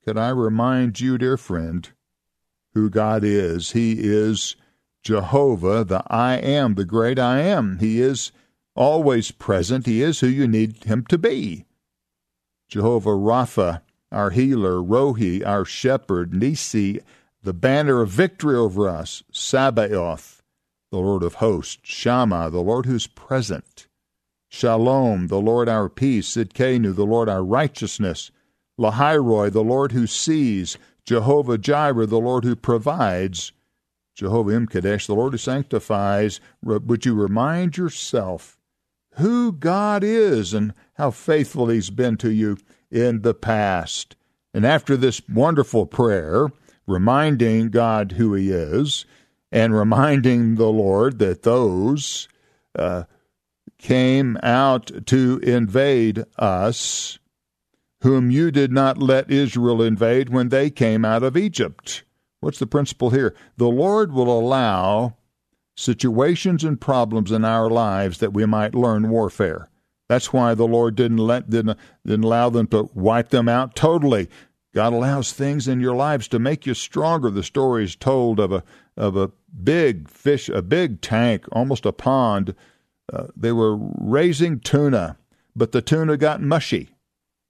Could 0.04 0.18
I 0.18 0.30
remind 0.30 1.00
you, 1.00 1.16
dear 1.16 1.36
friend, 1.36 1.88
who 2.74 2.90
God 2.90 3.22
is? 3.22 3.72
He 3.72 3.92
is 4.00 4.56
Jehovah, 5.02 5.84
the 5.84 6.02
I 6.08 6.36
am, 6.36 6.74
the 6.74 6.84
great 6.84 7.18
I 7.18 7.40
am. 7.40 7.78
He 7.78 8.00
is 8.00 8.32
always 8.74 9.30
present. 9.30 9.86
He 9.86 10.02
is 10.02 10.20
who 10.20 10.26
you 10.26 10.46
need 10.48 10.84
Him 10.84 11.04
to 11.06 11.18
be. 11.18 11.64
Jehovah 12.68 13.10
Rapha, 13.10 13.82
our 14.10 14.30
healer, 14.30 14.76
Rohi, 14.76 15.44
our 15.46 15.64
shepherd, 15.64 16.32
Nisi, 16.32 17.00
the 17.42 17.52
banner 17.52 18.00
of 18.00 18.08
victory 18.08 18.56
over 18.56 18.88
us, 18.88 19.22
Sabaoth, 19.32 20.42
the 20.90 20.98
Lord 20.98 21.22
of 21.22 21.34
hosts, 21.34 21.80
Shammah, 21.82 22.50
the 22.50 22.62
Lord 22.62 22.86
who's 22.86 23.06
present, 23.06 23.88
Shalom, 24.48 25.28
the 25.28 25.40
Lord 25.40 25.68
our 25.68 25.88
peace, 25.88 26.36
Sidkenu, 26.36 26.94
the 26.94 27.06
Lord 27.06 27.28
our 27.28 27.42
righteousness, 27.42 28.30
Lahairoi, 28.78 29.50
the 29.52 29.64
Lord 29.64 29.92
who 29.92 30.06
sees, 30.06 30.78
Jehovah 31.04 31.58
Jireh, 31.58 32.06
the 32.06 32.20
Lord 32.20 32.44
who 32.44 32.54
provides, 32.54 33.52
Jehovah 34.14 34.52
Imkadesh, 34.52 35.06
the 35.06 35.14
Lord 35.14 35.32
who 35.32 35.38
sanctifies. 35.38 36.40
Would 36.62 37.04
you 37.04 37.14
remind 37.14 37.76
yourself 37.76 38.58
who 39.16 39.52
God 39.52 40.02
is 40.02 40.54
and 40.54 40.72
how 40.94 41.10
faithful 41.10 41.68
He's 41.68 41.90
been 41.90 42.16
to 42.18 42.30
you 42.30 42.58
in 42.90 43.22
the 43.22 43.34
past? 43.34 44.16
And 44.54 44.66
after 44.66 44.96
this 44.96 45.22
wonderful 45.28 45.86
prayer, 45.86 46.48
reminding 46.86 47.70
God 47.70 48.12
who 48.12 48.34
He 48.34 48.50
is, 48.50 49.06
and 49.50 49.74
reminding 49.74 50.54
the 50.54 50.70
Lord 50.70 51.18
that 51.18 51.42
those 51.42 52.26
uh, 52.78 53.04
came 53.78 54.38
out 54.42 54.90
to 55.06 55.38
invade 55.42 56.24
us, 56.38 57.18
whom 58.00 58.30
you 58.30 58.50
did 58.50 58.72
not 58.72 58.98
let 58.98 59.30
Israel 59.30 59.82
invade 59.82 60.30
when 60.30 60.48
they 60.48 60.70
came 60.70 61.04
out 61.04 61.22
of 61.22 61.36
Egypt. 61.36 62.02
What's 62.40 62.58
the 62.58 62.66
principle 62.66 63.10
here? 63.10 63.34
The 63.56 63.68
Lord 63.68 64.12
will 64.12 64.30
allow 64.36 65.16
situations 65.76 66.64
and 66.64 66.80
problems 66.80 67.32
in 67.32 67.44
our 67.44 67.70
lives 67.70 68.18
that 68.18 68.32
we 68.32 68.46
might 68.46 68.74
learn 68.74 69.08
warfare. 69.08 69.68
That's 70.08 70.32
why 70.32 70.54
the 70.54 70.66
Lord 70.66 70.94
didn't 70.94 71.18
let 71.18 71.48
didn't, 71.48 71.78
didn't 72.04 72.24
allow 72.24 72.50
them 72.50 72.66
to 72.68 72.90
wipe 72.94 73.30
them 73.30 73.48
out 73.48 73.74
totally. 73.74 74.28
God 74.74 74.92
allows 74.92 75.32
things 75.32 75.68
in 75.68 75.80
your 75.80 75.94
lives 75.94 76.28
to 76.28 76.38
make 76.38 76.66
you 76.66 76.74
stronger. 76.74 77.30
The 77.30 77.42
story 77.42 77.84
is 77.84 77.96
told 77.96 78.40
of 78.40 78.52
a 78.52 78.62
of 78.96 79.16
a 79.16 79.30
big 79.62 80.08
fish, 80.08 80.48
a 80.48 80.62
big 80.62 81.00
tank, 81.00 81.46
almost 81.52 81.86
a 81.86 81.92
pond. 81.92 82.54
Uh, 83.12 83.28
they 83.36 83.52
were 83.52 83.76
raising 83.76 84.60
tuna, 84.60 85.16
but 85.56 85.72
the 85.72 85.82
tuna 85.82 86.16
got 86.16 86.40
mushy, 86.40 86.90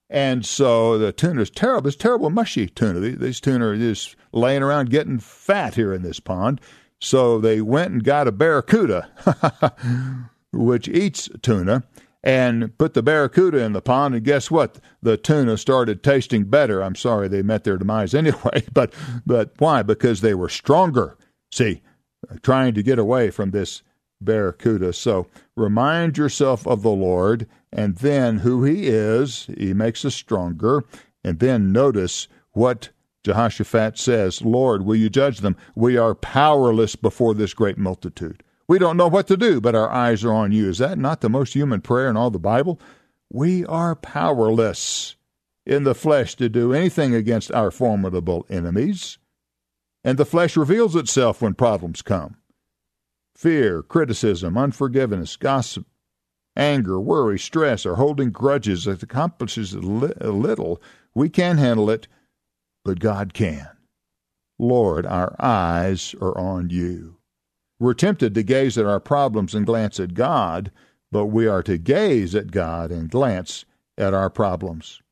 and 0.09 0.45
so 0.45 0.99
the 0.99 1.13
tuna 1.13 1.43
is 1.43 1.51
terrible. 1.51 1.89
It's 1.89 1.97
terrible 1.97 2.31
mushy 2.31 2.69
tuna. 2.69 3.01
These, 3.01 3.19
these 3.19 3.41
tuna 3.41 3.69
are 3.69 3.77
just 3.77 4.17
laying 4.33 4.63
around 4.63 4.91
getting 4.91 5.19
fat 5.19 5.75
here 5.75 5.93
in 5.93 6.03
this 6.03 6.21
pond. 6.21 6.61
So 7.03 7.41
they 7.41 7.61
went 7.61 7.93
and 7.93 8.05
got 8.05 8.29
a 8.29 8.33
barracuda, 8.33 9.09
which 10.53 10.87
eats 10.87 11.29
tuna, 11.43 11.83
and 12.23 12.79
put 12.79 12.95
the 12.95 13.03
barracuda 13.03 13.59
in 13.59 13.73
the 13.73 13.83
pond, 13.83 14.15
and 14.15 14.25
guess 14.25 14.53
what? 14.53 14.79
The 15.03 15.17
tuna 15.17 15.59
started 15.59 16.05
tasting 16.05 16.45
better. 16.45 16.81
I'm 16.81 16.95
sorry 16.95 17.27
they 17.27 17.43
met 17.43 17.65
their 17.65 17.77
demise 17.77 18.15
anyway, 18.15 18.63
but 18.73 18.95
but 19.27 19.53
why? 19.59 19.83
Because 19.83 20.21
they 20.21 20.33
were 20.33 20.49
stronger. 20.49 21.19
See, 21.51 21.83
trying 22.41 22.73
to 22.75 22.85
get 22.85 23.01
away 23.01 23.31
from 23.31 23.51
this 23.51 23.83
barracuda. 24.21 24.93
So 24.93 25.27
remind 25.57 26.17
yourself 26.17 26.69
of 26.69 26.83
the 26.83 26.91
Lord, 26.91 27.49
and 27.73 27.97
then 27.97 28.39
who 28.39 28.63
He 28.63 28.87
is. 28.87 29.51
He 29.59 29.75
makes 29.75 30.05
us 30.05 30.15
stronger, 30.15 30.85
and 31.25 31.41
then 31.41 31.73
notice 31.73 32.29
what 32.53 32.91
Jehoshaphat 33.25 33.99
says. 33.99 34.43
Lord, 34.43 34.85
will 34.85 34.97
you 34.97 35.09
judge 35.11 35.39
them? 35.39 35.57
We 35.75 35.97
are 35.97 36.15
powerless 36.15 36.97
before 36.97 37.35
this 37.35 37.55
great 37.55 37.79
multitude. 37.79 38.43
We 38.69 38.79
don't 38.79 38.97
know 38.97 39.09
what 39.09 39.27
to 39.29 39.37
do, 39.37 39.61
but 39.61 39.75
our 39.75 39.91
eyes 39.91 40.25
are 40.25 40.33
on 40.33 40.53
you. 40.53 40.69
Is 40.69 40.79
that 40.79 40.99
not 40.99 41.21
the 41.21 41.29
most 41.29 41.55
human 41.55 41.81
prayer 41.81 42.09
in 42.09 42.17
all 42.17 42.31
the 42.31 42.39
Bible? 42.39 42.81
We 43.31 43.65
are 43.67 43.95
powerless 43.95 45.17
in 45.67 45.85
the 45.85 45.95
flesh 45.95 46.35
to 46.37 46.49
do 46.49 46.73
anything 46.73 47.15
against 47.15 47.53
our 47.53 47.71
formidable 47.71 48.47
enemies. 48.49 49.19
And 50.05 50.19
the 50.19 50.25
flesh 50.25 50.57
reveals 50.57 50.97
itself 50.97 51.41
when 51.41 51.55
problems 51.55 52.03
come 52.03 52.37
fear, 53.37 53.83
criticism, 53.83 54.57
unforgiveness, 54.57 55.37
gossip, 55.37 55.87
anger, 56.57 57.01
worry, 57.01 57.39
stress, 57.39 57.85
or 57.85 57.97
holding 57.97 58.31
grudges 58.31 58.85
that 58.85 59.03
accomplishes 59.03 59.75
little. 59.75 60.81
We 61.15 61.29
can 61.29 61.59
handle 61.59 61.91
it, 61.91 62.07
but 62.85 63.01
God 63.01 63.35
can. 63.35 63.69
Lord, 64.59 65.07
our 65.07 65.35
eyes 65.39 66.15
are 66.21 66.37
on 66.37 66.71
you. 66.71 67.19
We're 67.79 67.95
tempted 67.95 68.35
to 68.35 68.43
gaze 68.43 68.79
at 68.79 68.87
our 68.87 69.01
problems 69.01 69.55
and 69.55 69.67
glance 69.67 69.99
at 69.99 70.15
God, 70.15 70.71
but 71.11 71.27
we 71.27 71.47
are 71.47 71.63
to 71.65 71.79
gaze 71.79 72.35
at 72.35 72.53
God 72.53 72.91
and 72.91 73.11
glance 73.11 73.65
at 73.99 74.15
our 74.15 74.31
problems. 74.31 75.03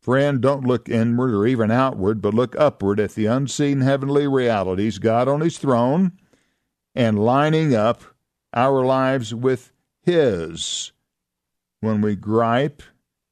Friend, 0.00 0.40
don't 0.40 0.66
look 0.66 0.88
inward 0.88 1.34
or 1.34 1.46
even 1.46 1.70
outward, 1.70 2.22
but 2.22 2.32
look 2.32 2.56
upward 2.56 2.98
at 3.00 3.10
the 3.12 3.26
unseen 3.26 3.82
heavenly 3.82 4.26
realities, 4.26 4.98
God 4.98 5.28
on 5.28 5.40
His 5.40 5.58
throne, 5.58 6.12
and 6.94 7.18
lining 7.18 7.74
up 7.74 8.02
our 8.54 8.84
lives 8.84 9.34
with 9.34 9.72
His. 10.02 10.92
When 11.80 12.00
we 12.00 12.16
gripe 12.16 12.82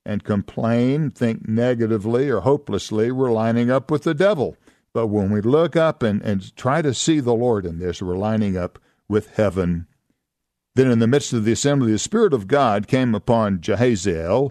and 0.08 0.24
complain, 0.24 1.10
think 1.10 1.46
negatively 1.46 2.30
or 2.30 2.40
hopelessly, 2.40 3.12
we're 3.12 3.30
lining 3.30 3.70
up 3.70 3.90
with 3.90 4.04
the 4.04 4.14
devil. 4.14 4.56
But 4.94 5.08
when 5.08 5.30
we 5.30 5.42
look 5.42 5.76
up 5.76 6.02
and, 6.02 6.22
and 6.22 6.56
try 6.56 6.80
to 6.80 6.94
see 6.94 7.20
the 7.20 7.34
Lord 7.34 7.66
in 7.66 7.78
this, 7.78 8.00
we're 8.00 8.16
lining 8.16 8.56
up 8.56 8.78
with 9.06 9.36
heaven. 9.36 9.86
Then, 10.74 10.90
in 10.90 10.98
the 10.98 11.06
midst 11.06 11.34
of 11.34 11.44
the 11.44 11.52
assembly, 11.52 11.92
the 11.92 11.98
Spirit 11.98 12.32
of 12.32 12.46
God 12.46 12.88
came 12.88 13.14
upon 13.14 13.58
Jahaziel 13.58 14.50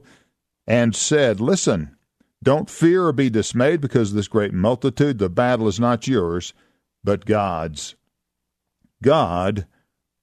and 0.68 0.96
said, 0.96 1.40
Listen, 1.40 1.98
don't 2.44 2.70
fear 2.70 3.08
or 3.08 3.12
be 3.12 3.32
dismayed 3.32 3.82
because 3.82 4.12
of 4.12 4.16
this 4.16 4.28
great 4.28 4.54
multitude. 4.54 5.18
The 5.18 5.28
battle 5.28 5.68
is 5.68 5.80
not 5.80 6.08
yours, 6.08 6.54
but 7.04 7.26
God's. 7.26 7.96
God 9.02 9.66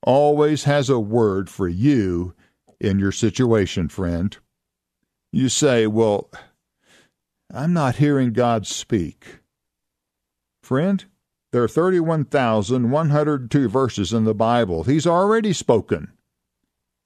always 0.01 0.63
has 0.63 0.89
a 0.89 1.01
word 1.01 1.51
for 1.51 1.67
you 1.67 2.35
in 2.79 3.01
your 3.01 3.13
situation, 3.13 3.89
friend. 3.89 4.39
You 5.35 5.49
say, 5.49 5.89
Well, 5.89 6.31
I'm 7.53 7.73
not 7.73 7.97
hearing 7.97 8.33
God 8.33 8.69
speak. 8.69 9.41
Friend, 10.63 11.05
there 11.51 11.65
are 11.65 11.69
31,102 11.69 13.69
verses 13.69 14.13
in 14.13 14.23
the 14.23 14.33
Bible. 14.33 14.85
He's 14.85 15.09
already 15.09 15.53
spoken. 15.53 16.13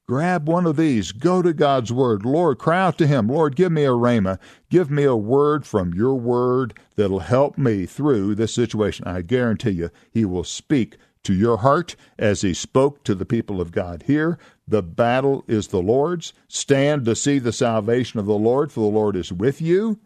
Grab 0.06 0.46
one 0.46 0.66
of 0.66 0.76
these. 0.76 1.12
Go 1.12 1.40
to 1.40 1.54
God's 1.54 1.90
Word. 1.90 2.26
Lord, 2.26 2.58
cry 2.58 2.82
out 2.82 2.98
to 2.98 3.06
Him. 3.06 3.28
Lord, 3.28 3.56
give 3.56 3.72
me 3.72 3.84
a 3.84 3.92
rhema. 3.92 4.38
Give 4.68 4.90
me 4.90 5.04
a 5.04 5.16
word 5.16 5.66
from 5.66 5.94
your 5.94 6.14
Word 6.14 6.78
that'll 6.96 7.20
help 7.20 7.56
me 7.56 7.86
through 7.86 8.34
this 8.34 8.54
situation. 8.54 9.06
I 9.06 9.22
guarantee 9.22 9.70
you, 9.70 9.88
He 10.10 10.26
will 10.26 10.44
speak 10.44 10.98
to 11.24 11.32
your 11.32 11.58
heart 11.58 11.96
as 12.18 12.42
He 12.42 12.52
spoke 12.52 13.04
to 13.04 13.14
the 13.14 13.26
people 13.26 13.58
of 13.58 13.72
God 13.72 14.04
here. 14.06 14.38
The 14.68 14.82
battle 14.82 15.44
is 15.48 15.68
the 15.68 15.80
Lord's. 15.80 16.34
Stand 16.46 17.06
to 17.06 17.16
see 17.16 17.38
the 17.38 17.52
salvation 17.52 18.20
of 18.20 18.26
the 18.26 18.34
Lord, 18.34 18.70
for 18.70 18.80
the 18.80 18.94
Lord 18.94 19.16
is 19.16 19.32
with 19.32 19.62
you. 19.62 19.98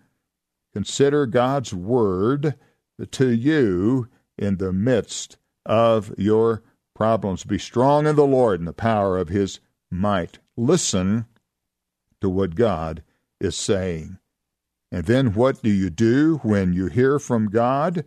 Consider 0.73 1.27
God's 1.27 1.75
Word 1.75 2.55
to 3.11 3.31
you 3.31 4.09
in 4.39 4.59
the 4.59 4.73
midst 4.73 5.37
of 5.67 6.15
your 6.17 6.63
problems. 6.95 7.43
Be 7.43 7.59
strong 7.59 8.07
in 8.07 8.15
the 8.15 8.27
Lord 8.27 8.61
and 8.61 8.69
the 8.69 8.73
power 8.73 9.19
of 9.19 9.31
His 9.31 9.59
might. 9.91 10.39
Listen 10.57 11.27
to 12.21 12.31
what 12.31 12.55
God 12.55 13.03
is 13.41 13.57
saying. 13.57 14.19
And 14.93 15.07
then 15.07 15.35
what 15.35 15.61
do 15.63 15.71
you 15.71 15.91
do 15.91 16.37
when 16.45 16.73
you 16.73 16.87
hear 16.87 17.19
from 17.19 17.49
God? 17.49 18.05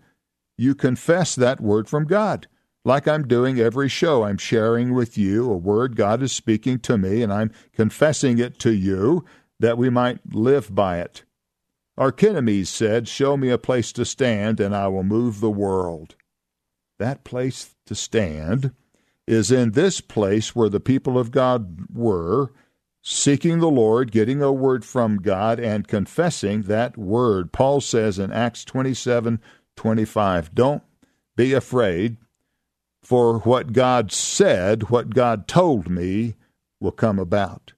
You 0.57 0.73
confess 0.73 1.35
that 1.35 1.59
word 1.59 1.89
from 1.89 2.05
God. 2.05 2.47
Like 2.85 3.07
I'm 3.07 3.27
doing 3.27 3.59
every 3.59 3.89
show, 3.89 4.23
I'm 4.23 4.37
sharing 4.37 4.93
with 4.93 5.17
you 5.17 5.51
a 5.51 5.57
word 5.57 5.95
God 5.95 6.21
is 6.21 6.31
speaking 6.31 6.77
to 6.81 6.99
me, 6.99 7.23
and 7.23 7.33
I'm 7.33 7.51
confessing 7.73 8.37
it 8.37 8.59
to 8.59 8.71
you 8.71 9.25
that 9.59 9.79
we 9.79 9.89
might 9.89 10.19
live 10.33 10.73
by 10.73 10.99
it. 10.99 11.23
Archimedes 11.97 12.69
said, 12.69 13.07
Show 13.07 13.37
me 13.37 13.49
a 13.49 13.57
place 13.57 13.91
to 13.93 14.05
stand, 14.05 14.59
and 14.59 14.75
I 14.75 14.87
will 14.87 15.03
move 15.03 15.39
the 15.39 15.49
world. 15.49 16.15
That 16.99 17.23
place 17.23 17.73
to 17.87 17.95
stand 17.95 18.71
is 19.25 19.51
in 19.51 19.71
this 19.71 19.99
place 19.99 20.55
where 20.55 20.69
the 20.69 20.79
people 20.79 21.17
of 21.17 21.31
God 21.31 21.87
were, 21.91 22.53
seeking 23.01 23.59
the 23.59 23.71
Lord, 23.71 24.11
getting 24.11 24.43
a 24.43 24.51
word 24.51 24.85
from 24.85 25.17
God, 25.17 25.59
and 25.59 25.87
confessing 25.87 26.63
that 26.63 26.99
word. 26.99 27.51
Paul 27.51 27.81
says 27.81 28.19
in 28.19 28.31
Acts 28.31 28.63
27 28.63 29.41
25, 29.75 30.53
Don't 30.53 30.83
be 31.35 31.53
afraid, 31.53 32.17
for 33.05 33.37
what 33.41 33.71
God 33.71 34.11
said, 34.11 34.89
what 34.89 35.13
God 35.13 35.47
told 35.47 35.87
me, 35.87 36.33
will 36.79 36.91
come 36.91 37.19
about. 37.19 37.73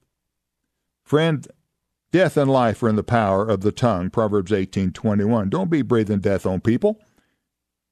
Friend, 1.04 1.46
death 2.12 2.38
and 2.38 2.50
life 2.50 2.82
are 2.82 2.88
in 2.88 2.96
the 2.96 3.02
power 3.02 3.46
of 3.46 3.60
the 3.60 3.70
tongue, 3.70 4.08
Proverbs 4.08 4.52
18:21. 4.52 5.50
Don't 5.50 5.70
be 5.70 5.82
breathing 5.82 6.20
death 6.20 6.46
on 6.46 6.62
people. 6.62 6.98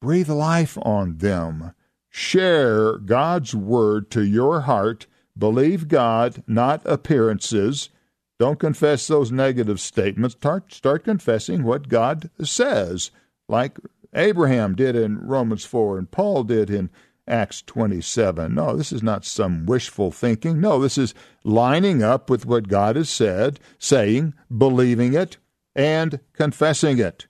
Breathe 0.00 0.30
life 0.30 0.78
on 0.80 1.18
them. 1.18 1.74
Share 2.08 2.96
God's 2.96 3.54
word 3.54 4.10
to 4.12 4.24
your 4.24 4.62
heart. 4.62 5.06
Believe 5.36 5.88
God, 5.88 6.42
not 6.46 6.80
appearances. 6.86 7.90
Don't 8.38 8.58
confess 8.58 9.06
those 9.06 9.30
negative 9.30 9.78
statements. 9.80 10.36
Start, 10.36 10.72
start 10.72 11.04
confessing 11.04 11.64
what 11.64 11.88
God 11.88 12.30
says, 12.42 13.10
like 13.46 13.78
Abraham 14.14 14.74
did 14.74 14.96
in 14.96 15.18
Romans 15.18 15.66
4 15.66 15.98
and 15.98 16.10
Paul 16.10 16.44
did 16.44 16.70
in 16.70 16.88
Acts 17.28 17.62
27. 17.62 18.54
No, 18.54 18.76
this 18.76 18.92
is 18.92 19.02
not 19.02 19.24
some 19.24 19.66
wishful 19.66 20.12
thinking. 20.12 20.60
No, 20.60 20.78
this 20.78 20.96
is 20.96 21.14
lining 21.44 22.02
up 22.02 22.30
with 22.30 22.46
what 22.46 22.68
God 22.68 22.96
has 22.96 23.10
said, 23.10 23.58
saying, 23.78 24.34
believing 24.56 25.14
it, 25.14 25.36
and 25.74 26.20
confessing 26.32 26.98
it. 26.98 27.26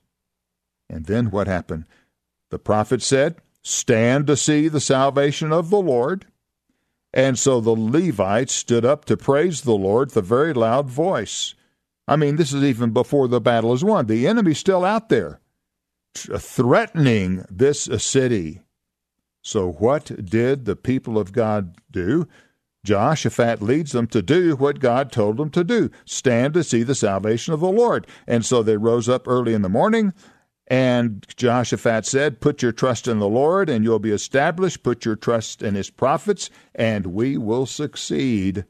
And 0.89 1.05
then 1.05 1.31
what 1.31 1.47
happened? 1.47 1.85
The 2.49 2.59
prophet 2.59 3.01
said, 3.01 3.35
Stand 3.61 4.27
to 4.27 4.37
see 4.37 4.67
the 4.69 4.79
salvation 4.79 5.51
of 5.51 5.69
the 5.69 5.81
Lord. 5.81 6.25
And 7.13 7.37
so 7.37 7.59
the 7.59 7.71
Levites 7.71 8.53
stood 8.53 8.85
up 8.85 9.03
to 9.05 9.17
praise 9.17 9.61
the 9.61 9.73
Lord 9.73 10.09
with 10.09 10.17
a 10.17 10.21
very 10.21 10.53
loud 10.53 10.89
voice. 10.89 11.55
I 12.07 12.15
mean, 12.15 12.37
this 12.37 12.53
is 12.53 12.63
even 12.63 12.91
before 12.91 13.27
the 13.27 13.41
battle 13.41 13.73
is 13.73 13.83
won. 13.83 14.05
The 14.05 14.27
enemy's 14.27 14.59
still 14.59 14.85
out 14.85 15.09
there 15.09 15.41
threatening 16.15 17.45
this 17.49 17.89
city. 17.97 18.61
So, 19.47 19.71
what 19.71 20.11
did 20.25 20.65
the 20.65 20.75
people 20.75 21.17
of 21.17 21.31
God 21.31 21.77
do? 21.89 22.27
Jehoshaphat 22.83 23.61
leads 23.61 23.93
them 23.93 24.05
to 24.07 24.21
do 24.21 24.57
what 24.57 24.81
God 24.81 25.09
told 25.09 25.37
them 25.37 25.49
to 25.51 25.63
do 25.63 25.89
stand 26.03 26.53
to 26.55 26.65
see 26.65 26.83
the 26.83 26.93
salvation 26.93 27.53
of 27.53 27.61
the 27.61 27.71
Lord. 27.71 28.07
And 28.27 28.43
so 28.43 28.61
they 28.61 28.75
rose 28.75 29.07
up 29.07 29.25
early 29.25 29.53
in 29.53 29.61
the 29.61 29.69
morning. 29.69 30.11
And 30.67 31.25
Jehoshaphat 31.37 32.05
said, 32.05 32.41
Put 32.41 32.61
your 32.61 32.73
trust 32.73 33.07
in 33.07 33.19
the 33.19 33.29
Lord, 33.29 33.69
and 33.69 33.85
you'll 33.85 33.99
be 33.99 34.11
established. 34.11 34.83
Put 34.83 35.05
your 35.05 35.15
trust 35.15 35.63
in 35.63 35.75
his 35.75 35.89
prophets, 35.89 36.49
and 36.75 37.07
we 37.07 37.37
will 37.37 37.65
succeed. 37.65 38.65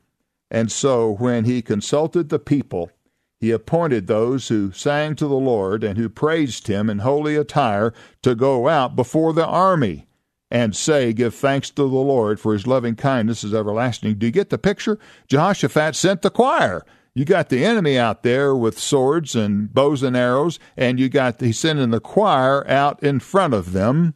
And 0.51 0.71
so, 0.71 1.11
when 1.15 1.45
he 1.45 1.63
consulted 1.63 2.29
the 2.29 2.37
people, 2.37 2.91
he 3.39 3.49
appointed 3.49 4.05
those 4.05 4.49
who 4.49 4.71
sang 4.73 5.15
to 5.15 5.27
the 5.27 5.33
Lord 5.33 5.83
and 5.83 5.97
who 5.97 6.07
praised 6.07 6.67
him 6.67 6.87
in 6.87 6.99
holy 6.99 7.35
attire 7.35 7.95
to 8.21 8.35
go 8.35 8.67
out 8.67 8.95
before 8.95 9.33
the 9.33 9.47
army 9.47 10.06
and 10.49 10.75
say, 10.75 11.13
Give 11.13 11.33
thanks 11.33 11.69
to 11.71 11.83
the 11.83 11.87
Lord, 11.87 12.39
for 12.39 12.53
his 12.53 12.67
loving 12.67 12.95
kindness 12.95 13.43
is 13.43 13.53
everlasting. 13.53 14.15
Do 14.15 14.25
you 14.25 14.31
get 14.31 14.49
the 14.49 14.57
picture? 14.57 14.99
Jehoshaphat 15.27 15.95
sent 15.95 16.21
the 16.21 16.29
choir. 16.29 16.85
You 17.13 17.25
got 17.25 17.49
the 17.49 17.65
enemy 17.65 17.97
out 17.97 18.21
there 18.21 18.55
with 18.55 18.77
swords 18.77 19.35
and 19.35 19.73
bows 19.73 20.03
and 20.03 20.15
arrows, 20.15 20.59
and 20.77 20.99
you 20.99 21.09
got 21.09 21.41
he's 21.41 21.57
sending 21.57 21.89
the 21.89 21.99
choir 21.99 22.67
out 22.69 23.01
in 23.01 23.19
front 23.19 23.55
of 23.55 23.73
them, 23.73 24.13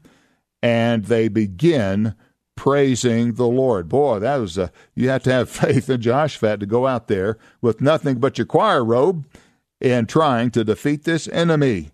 and 0.61 1.05
they 1.05 1.27
begin 1.27 2.13
praising 2.55 3.33
the 3.33 3.47
Lord. 3.47 3.89
Boy, 3.89 4.19
that 4.19 4.37
was 4.37 4.55
a 4.57 4.71
you 4.93 5.09
have 5.09 5.23
to 5.23 5.31
have 5.31 5.49
faith 5.49 5.89
in 5.89 5.99
Jehoshaphat 5.99 6.59
to 6.59 6.67
go 6.67 6.85
out 6.85 7.07
there 7.07 7.39
with 7.59 7.81
nothing 7.81 8.19
but 8.19 8.37
your 8.37 8.45
choir 8.45 8.85
robe 8.85 9.25
and 9.81 10.07
trying 10.07 10.51
to 10.51 10.63
defeat 10.63 11.03
this 11.03 11.27
enemy. 11.29 11.89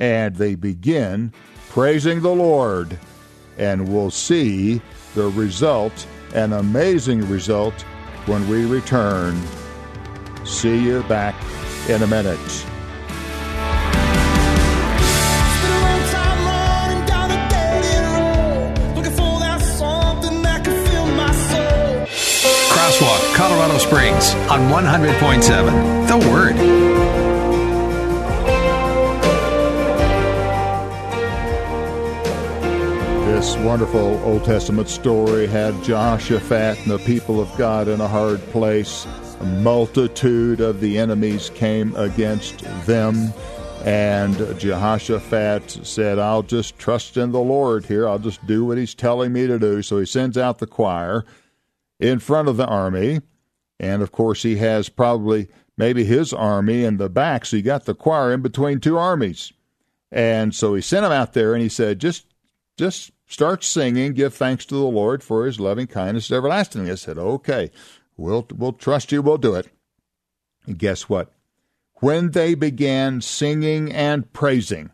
And 0.00 0.36
they 0.36 0.56
begin 0.56 1.32
praising 1.68 2.20
the 2.20 2.34
Lord. 2.34 2.98
And 3.58 3.92
we'll 3.92 4.10
see 4.10 4.80
the 5.14 5.28
result, 5.30 6.06
an 6.34 6.52
amazing 6.52 7.28
result, 7.28 7.74
when 8.26 8.48
we 8.48 8.64
return 8.66 9.40
See 10.48 10.82
you 10.82 11.02
back 11.02 11.34
in 11.90 12.02
a 12.02 12.06
minute. 12.06 12.38
Crosswalk, 22.70 23.34
Colorado 23.34 23.76
Springs 23.76 24.32
on 24.48 24.70
100.7. 24.70 26.08
The 26.08 26.16
Word. 26.30 26.97
This 33.38 33.56
wonderful 33.58 34.20
Old 34.24 34.42
Testament 34.42 34.88
story 34.88 35.46
had 35.46 35.84
Jehoshaphat 35.84 36.76
and 36.80 36.90
the 36.90 36.98
people 36.98 37.40
of 37.40 37.56
God 37.56 37.86
in 37.86 38.00
a 38.00 38.08
hard 38.08 38.40
place 38.50 39.06
A 39.38 39.44
multitude 39.44 40.60
of 40.60 40.80
the 40.80 40.98
enemies 40.98 41.48
came 41.50 41.94
against 41.94 42.64
them. 42.84 43.32
And 43.84 44.36
Jehoshaphat 44.58 45.86
said, 45.86 46.18
I'll 46.18 46.42
just 46.42 46.80
trust 46.80 47.16
in 47.16 47.30
the 47.30 47.38
Lord 47.38 47.86
here. 47.86 48.08
I'll 48.08 48.18
just 48.18 48.44
do 48.44 48.64
what 48.64 48.76
he's 48.76 48.92
telling 48.92 49.32
me 49.32 49.46
to 49.46 49.56
do. 49.56 49.82
So 49.82 50.00
he 50.00 50.06
sends 50.06 50.36
out 50.36 50.58
the 50.58 50.66
choir 50.66 51.24
in 52.00 52.18
front 52.18 52.48
of 52.48 52.56
the 52.56 52.66
army. 52.66 53.20
And 53.78 54.02
of 54.02 54.10
course, 54.10 54.42
he 54.42 54.56
has 54.56 54.88
probably 54.88 55.46
maybe 55.76 56.02
his 56.02 56.32
army 56.32 56.82
in 56.82 56.96
the 56.96 57.08
back. 57.08 57.46
So 57.46 57.56
he 57.56 57.62
got 57.62 57.84
the 57.84 57.94
choir 57.94 58.32
in 58.32 58.42
between 58.42 58.80
two 58.80 58.98
armies. 58.98 59.52
And 60.10 60.52
so 60.52 60.74
he 60.74 60.82
sent 60.82 61.06
him 61.06 61.12
out 61.12 61.34
there 61.34 61.54
and 61.54 61.62
he 61.62 61.68
said, 61.68 62.00
just, 62.00 62.26
just 62.76 63.12
start 63.28 63.62
singing, 63.62 64.14
give 64.14 64.34
thanks 64.34 64.64
to 64.66 64.74
the 64.74 64.80
Lord 64.80 65.22
for 65.22 65.46
his 65.46 65.60
loving 65.60 65.86
kindness 65.86 66.32
everlasting. 66.32 66.90
I 66.90 66.96
said, 66.96 67.18
okay, 67.18 67.70
we'll, 68.16 68.46
we'll 68.52 68.72
trust 68.72 69.12
you, 69.12 69.22
we'll 69.22 69.38
do 69.38 69.54
it. 69.54 69.68
And 70.66 70.78
guess 70.78 71.08
what? 71.08 71.32
When 72.00 72.30
they 72.32 72.54
began 72.54 73.20
singing 73.20 73.92
and 73.92 74.32
praising, 74.32 74.90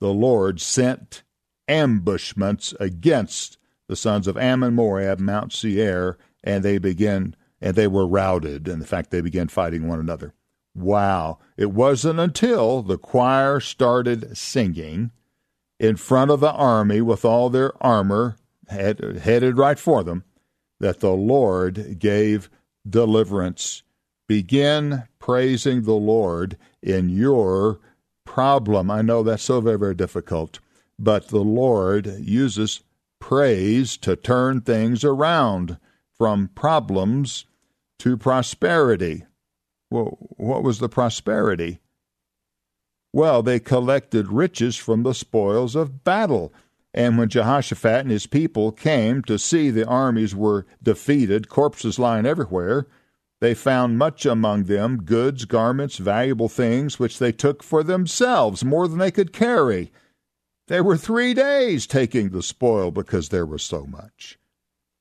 the 0.00 0.12
Lord 0.12 0.60
sent 0.60 1.22
ambushments 1.68 2.74
against 2.78 3.58
the 3.88 3.96
sons 3.96 4.26
of 4.26 4.36
Ammon, 4.36 4.74
Moab, 4.74 5.20
Mount 5.20 5.52
Seir, 5.52 6.18
and 6.42 6.62
they 6.62 6.78
began 6.78 7.36
and 7.60 7.74
they 7.74 7.86
were 7.86 8.06
routed. 8.06 8.68
And 8.68 8.82
In 8.82 8.86
fact, 8.86 9.10
they 9.10 9.20
began 9.20 9.48
fighting 9.48 9.88
one 9.88 9.98
another. 10.00 10.34
Wow. 10.74 11.38
It 11.56 11.72
wasn't 11.72 12.20
until 12.20 12.82
the 12.82 12.98
choir 12.98 13.60
started 13.60 14.36
singing 14.36 15.10
in 15.78 15.96
front 15.96 16.30
of 16.30 16.40
the 16.40 16.52
army 16.52 17.00
with 17.00 17.24
all 17.24 17.50
their 17.50 17.72
armor 17.84 18.36
head, 18.68 19.20
headed 19.22 19.56
right 19.56 19.78
for 19.78 20.02
them 20.02 20.24
that 20.80 21.00
the 21.00 21.12
Lord 21.12 21.98
gave 21.98 22.50
deliverance. 22.88 23.82
Begin 24.28 25.04
praising 25.18 25.82
the 25.82 25.94
Lord 25.94 26.56
in 26.82 27.08
your 27.08 27.80
problem. 28.24 28.90
I 28.90 29.02
know 29.02 29.22
that's 29.22 29.44
so 29.44 29.60
very, 29.60 29.78
very 29.78 29.94
difficult, 29.94 30.58
but 30.98 31.28
the 31.28 31.44
Lord 31.44 32.06
uses 32.18 32.80
praise 33.20 33.96
to 33.98 34.16
turn 34.16 34.60
things 34.60 35.04
around 35.04 35.78
from 36.16 36.48
problems 36.54 37.44
to 38.00 38.16
prosperity. 38.16 39.24
Well, 39.90 40.16
what 40.20 40.62
was 40.62 40.78
the 40.78 40.88
prosperity? 40.88 41.80
Well, 43.16 43.42
they 43.42 43.60
collected 43.60 44.28
riches 44.30 44.76
from 44.76 45.02
the 45.02 45.14
spoils 45.14 45.74
of 45.74 46.04
battle. 46.04 46.52
And 46.92 47.16
when 47.16 47.30
Jehoshaphat 47.30 48.02
and 48.02 48.10
his 48.10 48.26
people 48.26 48.72
came 48.72 49.22
to 49.22 49.38
see 49.38 49.70
the 49.70 49.86
armies 49.86 50.34
were 50.34 50.66
defeated, 50.82 51.48
corpses 51.48 51.98
lying 51.98 52.26
everywhere, 52.26 52.86
they 53.40 53.54
found 53.54 53.96
much 53.96 54.26
among 54.26 54.64
them 54.64 55.02
goods, 55.02 55.46
garments, 55.46 55.96
valuable 55.96 56.50
things, 56.50 56.98
which 56.98 57.18
they 57.18 57.32
took 57.32 57.62
for 57.62 57.82
themselves, 57.82 58.62
more 58.62 58.86
than 58.86 58.98
they 58.98 59.10
could 59.10 59.32
carry. 59.32 59.90
They 60.68 60.82
were 60.82 60.98
three 60.98 61.32
days 61.32 61.86
taking 61.86 62.28
the 62.28 62.42
spoil 62.42 62.90
because 62.90 63.30
there 63.30 63.46
was 63.46 63.62
so 63.62 63.86
much. 63.86 64.38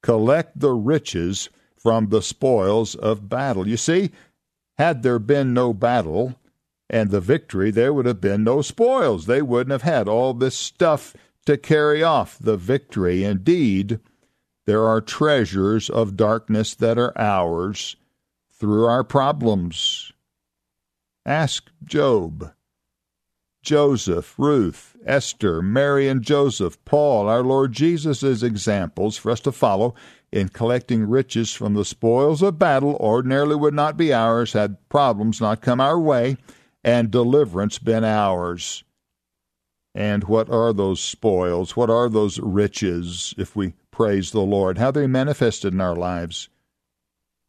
Collect 0.01 0.57
the 0.57 0.71
riches 0.71 1.49
from 1.75 2.07
the 2.07 2.21
spoils 2.21 2.95
of 2.95 3.27
battle. 3.27 3.67
You 3.67 3.75
see, 3.75 4.11
had 4.77 5.03
there 5.03 5.19
been 5.19 5.53
no 5.53 5.73
battle 5.73 6.35
and 6.89 7.09
the 7.09 7.21
victory, 7.21 7.71
there 7.71 7.93
would 7.93 8.05
have 8.05 8.21
been 8.21 8.43
no 8.43 8.61
spoils. 8.61 9.25
They 9.25 9.41
wouldn't 9.41 9.71
have 9.71 9.81
had 9.81 10.07
all 10.07 10.33
this 10.33 10.55
stuff 10.55 11.15
to 11.45 11.57
carry 11.57 12.03
off 12.03 12.37
the 12.39 12.57
victory. 12.57 13.23
Indeed, 13.23 13.99
there 14.65 14.85
are 14.85 15.01
treasures 15.01 15.89
of 15.89 16.17
darkness 16.17 16.75
that 16.75 16.97
are 16.97 17.17
ours 17.17 17.95
through 18.51 18.85
our 18.85 19.03
problems. 19.03 20.11
Ask 21.25 21.71
Job, 21.83 22.51
Joseph, 23.63 24.35
Ruth, 24.37 24.95
Esther, 25.05 25.61
Mary 25.61 26.07
and 26.07 26.21
Joseph, 26.21 26.83
Paul, 26.85 27.27
our 27.27 27.41
Lord 27.41 27.73
Jesus 27.73 28.21
examples 28.21 29.17
for 29.17 29.31
us 29.31 29.39
to 29.41 29.51
follow 29.51 29.95
in 30.31 30.49
collecting 30.49 31.07
riches 31.07 31.51
from 31.51 31.73
the 31.73 31.85
spoils 31.85 32.43
of 32.43 32.59
battle 32.59 32.95
ordinarily 32.99 33.55
would 33.55 33.73
not 33.73 33.97
be 33.97 34.13
ours 34.13 34.53
had 34.53 34.77
problems 34.89 35.41
not 35.41 35.61
come 35.61 35.81
our 35.81 35.99
way 35.99 36.37
and 36.85 37.09
deliverance 37.09 37.79
been 37.79 38.03
ours. 38.03 38.83
And 39.95 40.25
what 40.25 40.51
are 40.51 40.71
those 40.71 41.01
spoils? 41.01 41.75
What 41.75 41.89
are 41.89 42.09
those 42.09 42.39
riches 42.39 43.33
if 43.39 43.55
we 43.55 43.73
praise 43.89 44.31
the 44.31 44.41
Lord? 44.41 44.77
How 44.77 44.91
they 44.91 45.07
manifested 45.07 45.73
in 45.73 45.81
our 45.81 45.95
lives? 45.95 46.47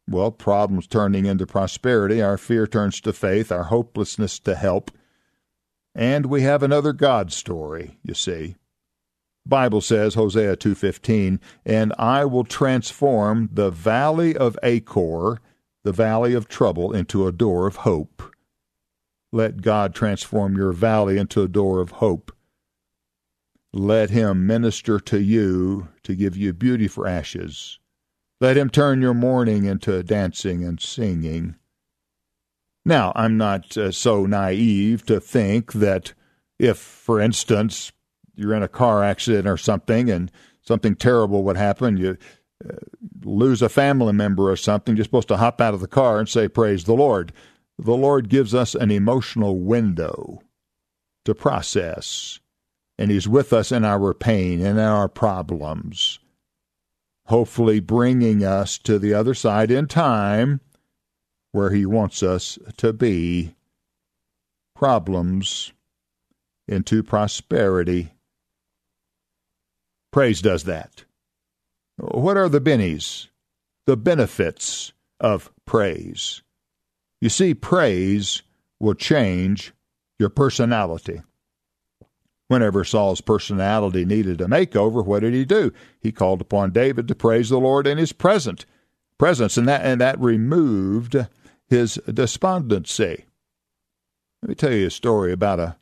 Well, 0.09 0.31
problems 0.31 0.87
turning 0.87 1.25
into 1.27 1.45
prosperity, 1.45 2.19
our 2.19 2.37
fear 2.37 2.65
turns 2.65 2.99
to 3.01 3.13
faith, 3.13 3.51
our 3.51 3.65
hopelessness 3.65 4.39
to 4.39 4.55
help. 4.55 4.89
And 5.93 6.25
we 6.25 6.41
have 6.41 6.63
another 6.63 6.93
God 6.93 7.31
story, 7.31 7.99
you 8.01 8.15
see. 8.15 8.55
Bible 9.45 9.81
says 9.81 10.15
Hosea 10.15 10.55
2:15, 10.55 11.39
"And 11.63 11.93
I 11.99 12.25
will 12.25 12.43
transform 12.43 13.49
the 13.53 13.69
valley 13.69 14.35
of 14.35 14.57
Achor, 14.63 15.41
the 15.83 15.91
valley 15.91 16.33
of 16.33 16.47
trouble 16.47 16.91
into 16.91 17.27
a 17.27 17.31
door 17.31 17.67
of 17.67 17.77
hope." 17.77 18.23
Let 19.31 19.61
God 19.61 19.93
transform 19.93 20.55
your 20.55 20.71
valley 20.71 21.17
into 21.17 21.41
a 21.41 21.47
door 21.47 21.81
of 21.81 21.91
hope. 21.91 22.31
Let 23.73 24.09
him 24.09 24.47
minister 24.47 24.99
to 25.01 25.21
you 25.21 25.89
to 26.03 26.15
give 26.15 26.37
you 26.37 26.53
beauty 26.53 26.87
for 26.87 27.05
ashes. 27.05 27.79
Let 28.39 28.57
him 28.57 28.69
turn 28.69 29.01
your 29.01 29.13
mourning 29.13 29.65
into 29.65 30.01
dancing 30.03 30.63
and 30.63 30.79
singing. 30.79 31.55
Now, 32.85 33.11
I'm 33.15 33.37
not 33.37 33.75
uh, 33.77 33.91
so 33.91 34.25
naive 34.25 35.05
to 35.07 35.19
think 35.19 35.73
that 35.73 36.13
if, 36.57 36.77
for 36.77 37.19
instance, 37.19 37.91
you're 38.35 38.53
in 38.53 38.63
a 38.63 38.69
car 38.69 39.03
accident 39.03 39.47
or 39.47 39.57
something 39.57 40.09
and 40.09 40.31
something 40.61 40.95
terrible 40.95 41.43
would 41.43 41.57
happen, 41.57 41.97
you 41.97 42.17
uh, 42.67 42.77
lose 43.23 43.61
a 43.61 43.69
family 43.69 44.13
member 44.13 44.49
or 44.49 44.55
something, 44.55 44.95
you're 44.95 45.03
supposed 45.03 45.27
to 45.27 45.37
hop 45.37 45.59
out 45.59 45.73
of 45.73 45.81
the 45.81 45.87
car 45.87 46.19
and 46.19 46.29
say, 46.29 46.47
Praise 46.47 46.85
the 46.85 46.93
Lord. 46.93 47.33
The 47.79 47.95
Lord 47.95 48.29
gives 48.29 48.55
us 48.55 48.73
an 48.73 48.89
emotional 48.89 49.59
window 49.59 50.41
to 51.25 51.35
process, 51.35 52.39
and 52.97 53.11
He's 53.11 53.27
with 53.27 53.53
us 53.53 53.71
in 53.71 53.85
our 53.85 54.13
pain 54.13 54.59
and 54.59 54.79
in 54.79 54.85
our 54.85 55.07
problems, 55.07 56.19
hopefully 57.27 57.79
bringing 57.79 58.43
us 58.43 58.77
to 58.79 58.97
the 58.97 59.13
other 59.13 59.33
side 59.33 59.69
in 59.69 59.87
time 59.87 60.61
where 61.51 61.69
He 61.71 61.85
wants 61.85 62.23
us 62.23 62.57
to 62.77 62.93
be. 62.93 63.55
Problems 64.75 65.73
into 66.67 67.01
prosperity. 67.01 68.11
Praise 70.11 70.41
does 70.41 70.63
that. 70.65 71.05
What 71.97 72.37
are 72.37 72.49
the 72.49 72.61
bennies, 72.61 73.27
the 73.85 73.97
benefits 73.97 74.93
of 75.19 75.51
praise? 75.65 76.43
You 77.21 77.29
see, 77.29 77.53
praise 77.53 78.43
will 78.79 78.93
change 78.93 79.73
your 80.19 80.29
personality. 80.29 81.21
Whenever 82.47 82.83
Saul's 82.83 83.21
personality 83.21 84.05
needed 84.05 84.39
a 84.39 84.45
makeover, 84.45 85.05
what 85.05 85.19
did 85.19 85.33
he 85.33 85.43
do? 85.43 85.71
He 85.99 86.11
called 86.11 86.39
upon 86.39 86.71
David 86.71 87.07
to 87.07 87.15
praise 87.15 87.49
the 87.49 87.59
Lord 87.59 87.85
in 87.85 87.97
his 87.97 88.13
present 88.13 88.65
presence, 89.17 89.57
and 89.57 89.67
that 89.67 89.81
and 89.81 89.99
that 89.99 90.19
removed 90.19 91.17
his 91.65 91.95
despondency. 92.11 93.25
Let 94.41 94.49
me 94.49 94.55
tell 94.55 94.71
you 94.71 94.87
a 94.87 94.91
story 94.91 95.33
about 95.33 95.59
a 95.59 95.75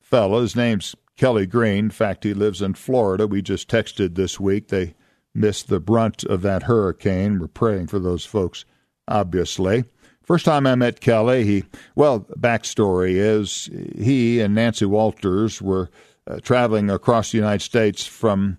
fellow. 0.00 0.40
His 0.40 0.56
name's 0.56 0.94
Kelly 1.16 1.46
Green. 1.46 1.86
In 1.86 1.90
fact, 1.90 2.24
he 2.24 2.32
lives 2.32 2.62
in 2.62 2.74
Florida. 2.74 3.26
We 3.26 3.42
just 3.42 3.68
texted 3.68 4.14
this 4.14 4.40
week. 4.40 4.68
They 4.68 4.94
missed 5.34 5.68
the 5.68 5.80
brunt 5.80 6.24
of 6.24 6.42
that 6.42 6.62
hurricane. 6.62 7.38
We're 7.38 7.48
praying 7.48 7.88
for 7.88 7.98
those 7.98 8.24
folks, 8.24 8.64
obviously. 9.06 9.84
First 10.28 10.44
time 10.44 10.66
I 10.66 10.74
met 10.74 11.00
Kelly, 11.00 11.42
he, 11.44 11.64
well, 11.94 12.20
backstory 12.38 13.12
is 13.12 13.70
he 13.98 14.42
and 14.42 14.54
Nancy 14.54 14.84
Walters 14.84 15.62
were 15.62 15.88
uh, 16.26 16.38
traveling 16.40 16.90
across 16.90 17.32
the 17.32 17.38
United 17.38 17.64
States 17.64 18.04
from 18.04 18.58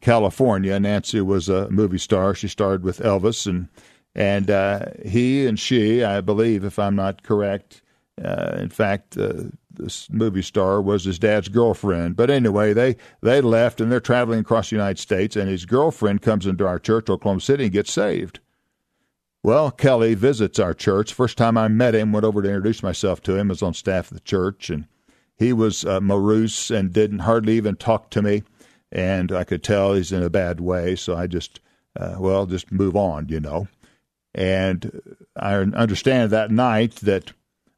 California. 0.00 0.78
Nancy 0.78 1.20
was 1.20 1.48
a 1.48 1.68
movie 1.70 1.98
star. 1.98 2.36
She 2.36 2.46
starred 2.46 2.84
with 2.84 3.00
Elvis 3.00 3.48
and 3.48 3.66
and 4.14 4.48
uh, 4.48 4.86
he 5.04 5.44
and 5.44 5.58
she, 5.58 6.04
I 6.04 6.20
believe, 6.20 6.62
if 6.62 6.78
I'm 6.78 6.94
not 6.94 7.24
correct, 7.24 7.82
uh, 8.24 8.54
in 8.56 8.68
fact, 8.68 9.18
uh, 9.18 9.50
this 9.70 10.08
movie 10.10 10.42
star 10.42 10.80
was 10.80 11.04
his 11.04 11.18
dad's 11.18 11.48
girlfriend. 11.48 12.14
But 12.14 12.30
anyway, 12.30 12.72
they 12.72 12.94
they 13.22 13.40
left 13.40 13.80
and 13.80 13.90
they're 13.90 13.98
traveling 13.98 14.38
across 14.38 14.70
the 14.70 14.76
United 14.76 15.00
States, 15.00 15.34
and 15.34 15.50
his 15.50 15.66
girlfriend 15.66 16.22
comes 16.22 16.46
into 16.46 16.64
our 16.64 16.78
church, 16.78 17.10
Oklahoma 17.10 17.40
City, 17.40 17.64
and 17.64 17.72
gets 17.72 17.92
saved. 17.92 18.38
Well, 19.42 19.70
Kelly 19.70 20.14
visits 20.14 20.58
our 20.58 20.74
church. 20.74 21.14
First 21.14 21.38
time 21.38 21.56
I 21.56 21.68
met 21.68 21.94
him, 21.94 22.12
went 22.12 22.24
over 22.24 22.42
to 22.42 22.48
introduce 22.48 22.82
myself 22.82 23.22
to 23.22 23.36
him. 23.36 23.48
Was 23.48 23.62
on 23.62 23.74
staff 23.74 24.10
of 24.10 24.16
the 24.16 24.24
church, 24.24 24.68
and 24.68 24.86
he 25.36 25.52
was 25.52 25.84
uh, 25.84 26.00
morose 26.00 26.70
and 26.70 26.92
didn't 26.92 27.20
hardly 27.20 27.56
even 27.56 27.76
talk 27.76 28.10
to 28.10 28.22
me. 28.22 28.42
And 28.90 29.30
I 29.30 29.44
could 29.44 29.62
tell 29.62 29.94
he's 29.94 30.12
in 30.12 30.22
a 30.22 30.30
bad 30.30 30.60
way, 30.60 30.96
so 30.96 31.16
I 31.16 31.26
just, 31.26 31.60
uh, 31.98 32.16
well, 32.18 32.46
just 32.46 32.72
move 32.72 32.96
on, 32.96 33.28
you 33.28 33.38
know. 33.38 33.68
And 34.34 35.16
I 35.36 35.54
understand 35.54 36.30
that 36.30 36.50
night 36.50 36.96
that 36.96 37.32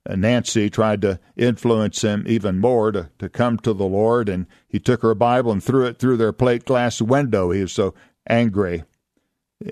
Nancy 0.08 0.70
tried 0.70 1.02
to 1.02 1.20
influence 1.36 2.02
him 2.02 2.24
even 2.26 2.58
more 2.58 2.92
to, 2.92 3.10
to 3.18 3.28
come 3.28 3.58
to 3.58 3.72
the 3.72 3.86
Lord, 3.86 4.28
and 4.28 4.46
he 4.68 4.78
took 4.78 5.02
her 5.02 5.14
Bible 5.14 5.52
and 5.52 5.62
threw 5.62 5.84
it 5.84 5.98
through 5.98 6.16
their 6.16 6.32
plate 6.32 6.64
glass 6.64 7.02
window. 7.02 7.50
He 7.50 7.60
was 7.60 7.72
so 7.72 7.94
angry. 8.28 8.84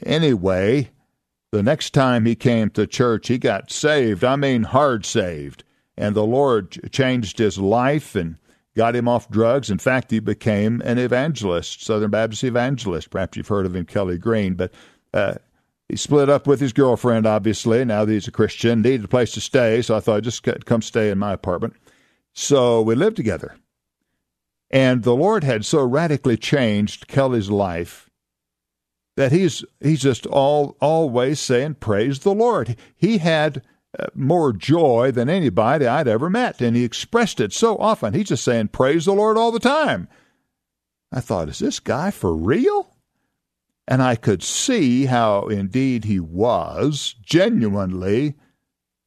Anyway, 0.03 0.90
the 1.50 1.62
next 1.62 1.94
time 1.94 2.26
he 2.26 2.34
came 2.34 2.70
to 2.70 2.87
church, 2.87 3.28
he 3.28 3.38
got 3.38 3.70
saved. 3.70 4.24
I 4.24 4.37
mean, 4.37 4.64
hard 4.64 5.06
saved. 5.06 5.64
And 5.96 6.14
the 6.14 6.24
Lord 6.24 6.92
changed 6.92 7.38
his 7.38 7.58
life 7.58 8.14
and 8.14 8.37
got 8.76 8.94
him 8.94 9.08
off 9.08 9.30
drugs. 9.30 9.70
In 9.70 9.78
fact, 9.78 10.11
he 10.11 10.20
became 10.20 10.80
an 10.84 10.98
evangelist, 10.98 11.84
Southern 11.84 12.11
Baptist 12.11 12.44
evangelist. 12.44 13.11
Perhaps 13.11 13.37
you've 13.37 13.48
heard 13.48 13.66
of 13.66 13.74
him, 13.74 13.84
Kelly 13.84 14.18
Green. 14.18 14.54
But 14.54 14.72
uh, 15.12 15.34
he 15.88 15.96
split 15.96 16.28
up 16.28 16.46
with 16.46 16.61
his 16.61 16.72
girlfriend, 16.72 17.26
obviously. 17.26 17.84
Now 17.84 18.04
that 18.04 18.12
he's 18.12 18.28
a 18.28 18.32
Christian, 18.32 18.82
needed 18.82 19.04
a 19.04 19.08
place 19.08 19.32
to 19.32 19.40
stay, 19.40 19.82
so 19.82 19.96
I 19.96 20.00
thought 20.00 20.22
just 20.22 20.46
come 20.66 20.82
stay 20.82 21.11
in 21.11 21.18
my 21.18 21.32
apartment. 21.32 21.74
So 22.34 22.82
we 22.82 22.94
lived 22.94 23.16
together. 23.16 23.56
And 24.70 25.02
the 25.02 25.16
Lord 25.16 25.44
had 25.44 25.64
so 25.64 25.82
radically 25.82 26.37
changed 26.37 27.08
Kelly's 27.08 27.50
life 27.50 28.08
that 29.18 29.33
he's 29.33 29.64
he's 29.81 30.00
just 30.00 30.26
all 30.26 30.76
always 30.81 31.40
saying 31.40 31.74
praise 31.74 32.20
the 32.20 32.33
Lord. 32.33 32.76
He 32.94 33.18
had 33.18 33.62
uh, 33.98 34.07
more 34.14 34.52
joy 34.52 35.11
than 35.11 35.28
anybody 35.28 35.88
I'd 35.88 36.07
ever 36.07 36.31
met, 36.31 36.61
and 36.61 36.76
he 36.76 36.85
expressed 36.85 37.40
it 37.40 37.52
so 37.52 37.76
often. 37.78 38.14
He's 38.14 38.28
just 38.28 38.44
saying 38.44 38.68
praise 38.68 39.07
the 39.07 39.12
Lord 39.12 39.37
all 39.37 39.50
the 39.50 39.59
time. 39.59 40.07
I 41.11 41.18
thought, 41.18 41.48
is 41.48 41.59
this 41.59 41.81
guy 41.81 42.12
for 42.12 42.33
real? 42.33 42.94
And 43.88 44.04
I 44.04 44.14
could 44.14 44.40
see 44.40 45.07
how 45.07 45.48
indeed 45.48 46.04
he 46.04 46.20
was 46.20 47.16
genuinely 47.20 48.37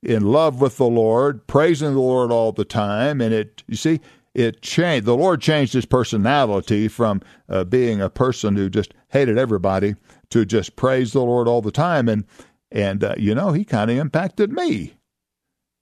in 0.03 0.23
love 0.23 0.59
with 0.59 0.75
the 0.75 0.87
Lord, 0.87 1.47
praising 1.47 1.93
the 1.93 2.01
Lord 2.01 2.33
all 2.33 2.51
the 2.51 2.65
time. 2.65 3.21
And 3.21 3.33
it, 3.33 3.63
you 3.65 3.77
see, 3.77 4.01
it 4.33 4.61
changed. 4.61 5.05
The 5.05 5.15
Lord 5.15 5.41
changed 5.41 5.73
his 5.73 5.85
personality 5.85 6.87
from 6.87 7.21
uh, 7.49 7.63
being 7.63 8.01
a 8.01 8.09
person 8.09 8.55
who 8.55 8.69
just 8.69 8.93
hated 9.09 9.37
everybody 9.37 9.95
to 10.29 10.45
just 10.45 10.75
praise 10.75 11.11
the 11.11 11.21
Lord 11.21 11.47
all 11.47 11.61
the 11.61 11.71
time. 11.71 12.07
And, 12.07 12.25
and 12.71 13.03
uh, 13.03 13.15
you 13.17 13.35
know, 13.35 13.51
he 13.51 13.65
kind 13.65 13.91
of 13.91 13.97
impacted 13.97 14.51
me. 14.51 14.93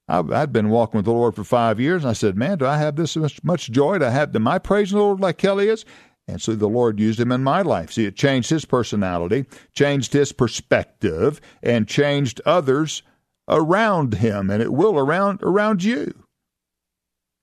I, 0.08 0.22
I'd 0.32 0.52
been 0.52 0.70
walking 0.70 0.98
with 0.98 1.04
the 1.04 1.12
Lord 1.12 1.36
for 1.36 1.44
five 1.44 1.78
years, 1.78 2.02
and 2.02 2.10
I 2.10 2.14
said, 2.14 2.36
Man, 2.36 2.58
do 2.58 2.66
I 2.66 2.78
have 2.78 2.96
this 2.96 3.16
much, 3.16 3.42
much 3.44 3.70
joy? 3.70 3.98
Do 3.98 4.06
I 4.06 4.10
have, 4.10 4.34
am 4.34 4.48
I 4.48 4.58
praising 4.58 4.98
the 4.98 5.04
Lord 5.04 5.20
like 5.20 5.38
Kelly 5.38 5.68
is? 5.68 5.84
And 6.26 6.40
so 6.40 6.54
the 6.54 6.68
Lord 6.68 7.00
used 7.00 7.18
him 7.18 7.32
in 7.32 7.42
my 7.42 7.62
life. 7.62 7.92
See, 7.92 8.06
it 8.06 8.16
changed 8.16 8.50
his 8.50 8.64
personality, 8.64 9.46
changed 9.74 10.12
his 10.12 10.32
perspective, 10.32 11.40
and 11.62 11.88
changed 11.88 12.40
others 12.44 13.02
around 13.48 14.14
him, 14.14 14.50
and 14.50 14.62
it 14.62 14.72
will 14.72 14.96
around 14.96 15.42
around 15.42 15.82
you. 15.82 16.14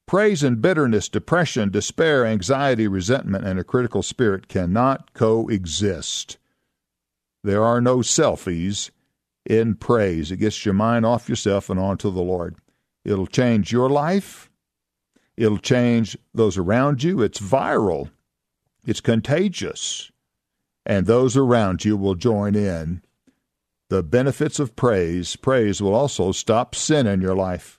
Praise 0.08 0.42
and 0.42 0.62
bitterness, 0.62 1.10
depression, 1.10 1.70
despair, 1.70 2.26
anxiety, 2.26 2.88
resentment, 2.88 3.46
and 3.46 3.60
a 3.60 3.64
critical 3.64 4.02
spirit 4.02 4.48
cannot 4.48 5.14
coexist. 5.14 6.38
There 7.44 7.62
are 7.62 7.82
no 7.82 7.98
selfies 7.98 8.90
in 9.46 9.76
praise. 9.76 10.32
It 10.32 10.38
gets 10.38 10.66
your 10.66 10.74
mind 10.74 11.06
off 11.06 11.28
yourself 11.28 11.70
and 11.70 11.78
onto 11.78 12.10
the 12.10 12.22
Lord. 12.22 12.56
It'll 13.04 13.28
change 13.28 13.74
your 13.74 13.90
life. 13.90 14.50
It'll 15.36 15.58
change 15.58 16.18
those 16.34 16.58
around 16.58 17.04
you. 17.04 17.22
It's 17.22 17.40
viral. 17.40 18.10
It's 18.86 19.02
contagious, 19.02 20.10
and 20.86 21.06
those 21.06 21.36
around 21.36 21.84
you 21.84 21.98
will 21.98 22.16
join 22.16 22.56
in. 22.56 23.02
The 23.90 24.04
benefits 24.04 24.58
of 24.58 24.78
praise 24.78 25.36
praise 25.36 25.82
will 25.82 25.94
also 25.94 26.32
stop 26.32 26.76
sin 26.76 27.08
in 27.08 27.20
your 27.20 27.36
life. 27.36 27.77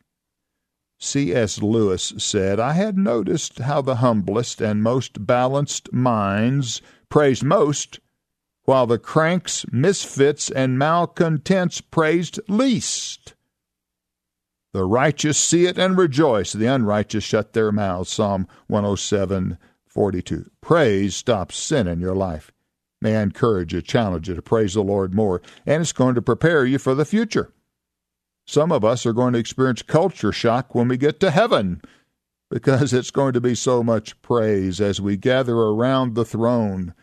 C.S. 1.01 1.63
Lewis 1.63 2.13
said, 2.19 2.59
I 2.59 2.73
had 2.73 2.99
noticed 2.99 3.61
how 3.61 3.81
the 3.83 3.97
humblest 3.97 4.61
and 4.61 4.83
most 4.83 5.25
balanced 5.25 5.93
minds 5.93 6.83
praised 7.09 7.45
most, 7.45 8.01
while 8.65 8.87
the 8.87 8.99
cranks, 8.99 9.65
misfits, 9.71 10.51
and 10.51 10.79
malcontents 10.79 11.81
praised 11.81 12.41
least. 12.49 13.35
The 14.73 14.85
righteous 14.85 15.39
see 15.39 15.67
it 15.67 15.79
and 15.79 15.97
rejoice, 15.97 16.53
the 16.53 16.67
unrighteous 16.67 17.25
shut 17.25 17.53
their 17.53 17.73
mouths. 17.73 18.11
Psalm 18.11 18.47
107 18.67 19.57
42. 19.87 20.51
Praise 20.61 21.17
stops 21.17 21.57
sin 21.57 21.89
in 21.89 22.01
your 22.01 22.15
life. 22.15 22.53
May 23.01 23.17
I 23.17 23.23
encourage 23.23 23.73
you, 23.73 23.81
challenge 23.81 24.29
you 24.29 24.35
to 24.35 24.43
praise 24.43 24.75
the 24.75 24.83
Lord 24.83 25.15
more, 25.15 25.41
and 25.65 25.81
it's 25.81 25.93
going 25.93 26.15
to 26.17 26.23
prepare 26.23 26.67
you 26.67 26.79
for 26.79 26.95
the 26.95 27.05
future. 27.05 27.53
Some 28.49 28.73
of 28.73 28.83
us 28.83 29.05
are 29.05 29.13
going 29.13 29.35
to 29.35 29.39
experience 29.39 29.83
culture 29.83 30.33
shock 30.33 30.75
when 30.75 30.89
we 30.89 30.97
get 30.97 31.21
to 31.21 31.31
heaven 31.31 31.83
because 32.51 32.95
it's 32.95 33.11
going 33.11 33.35
to 33.35 33.43
be 33.43 33.55
so 33.55 33.85
much 33.85 34.21
praise 34.23 34.81
as 34.81 35.03
we 35.03 35.19
gather 35.19 35.55
around 35.55 36.15
the 36.15 36.25
throne, 36.25 36.95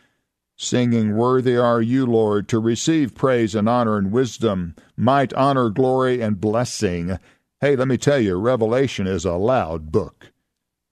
singing, 0.57 1.15
Worthy 1.15 1.55
are 1.55 1.83
you, 1.83 2.07
Lord, 2.07 2.49
to 2.49 2.57
receive 2.57 3.13
praise 3.13 3.53
and 3.53 3.69
honor 3.69 3.95
and 3.95 4.11
wisdom, 4.11 4.75
might, 4.97 5.35
honor, 5.35 5.69
glory, 5.69 6.19
and 6.19 6.41
blessing. 6.41 7.19
Hey, 7.61 7.75
let 7.75 7.87
me 7.87 7.97
tell 7.97 8.19
you, 8.19 8.37
Revelation 8.39 9.05
is 9.05 9.23
a 9.23 9.33
loud 9.33 9.91
book 9.91 10.31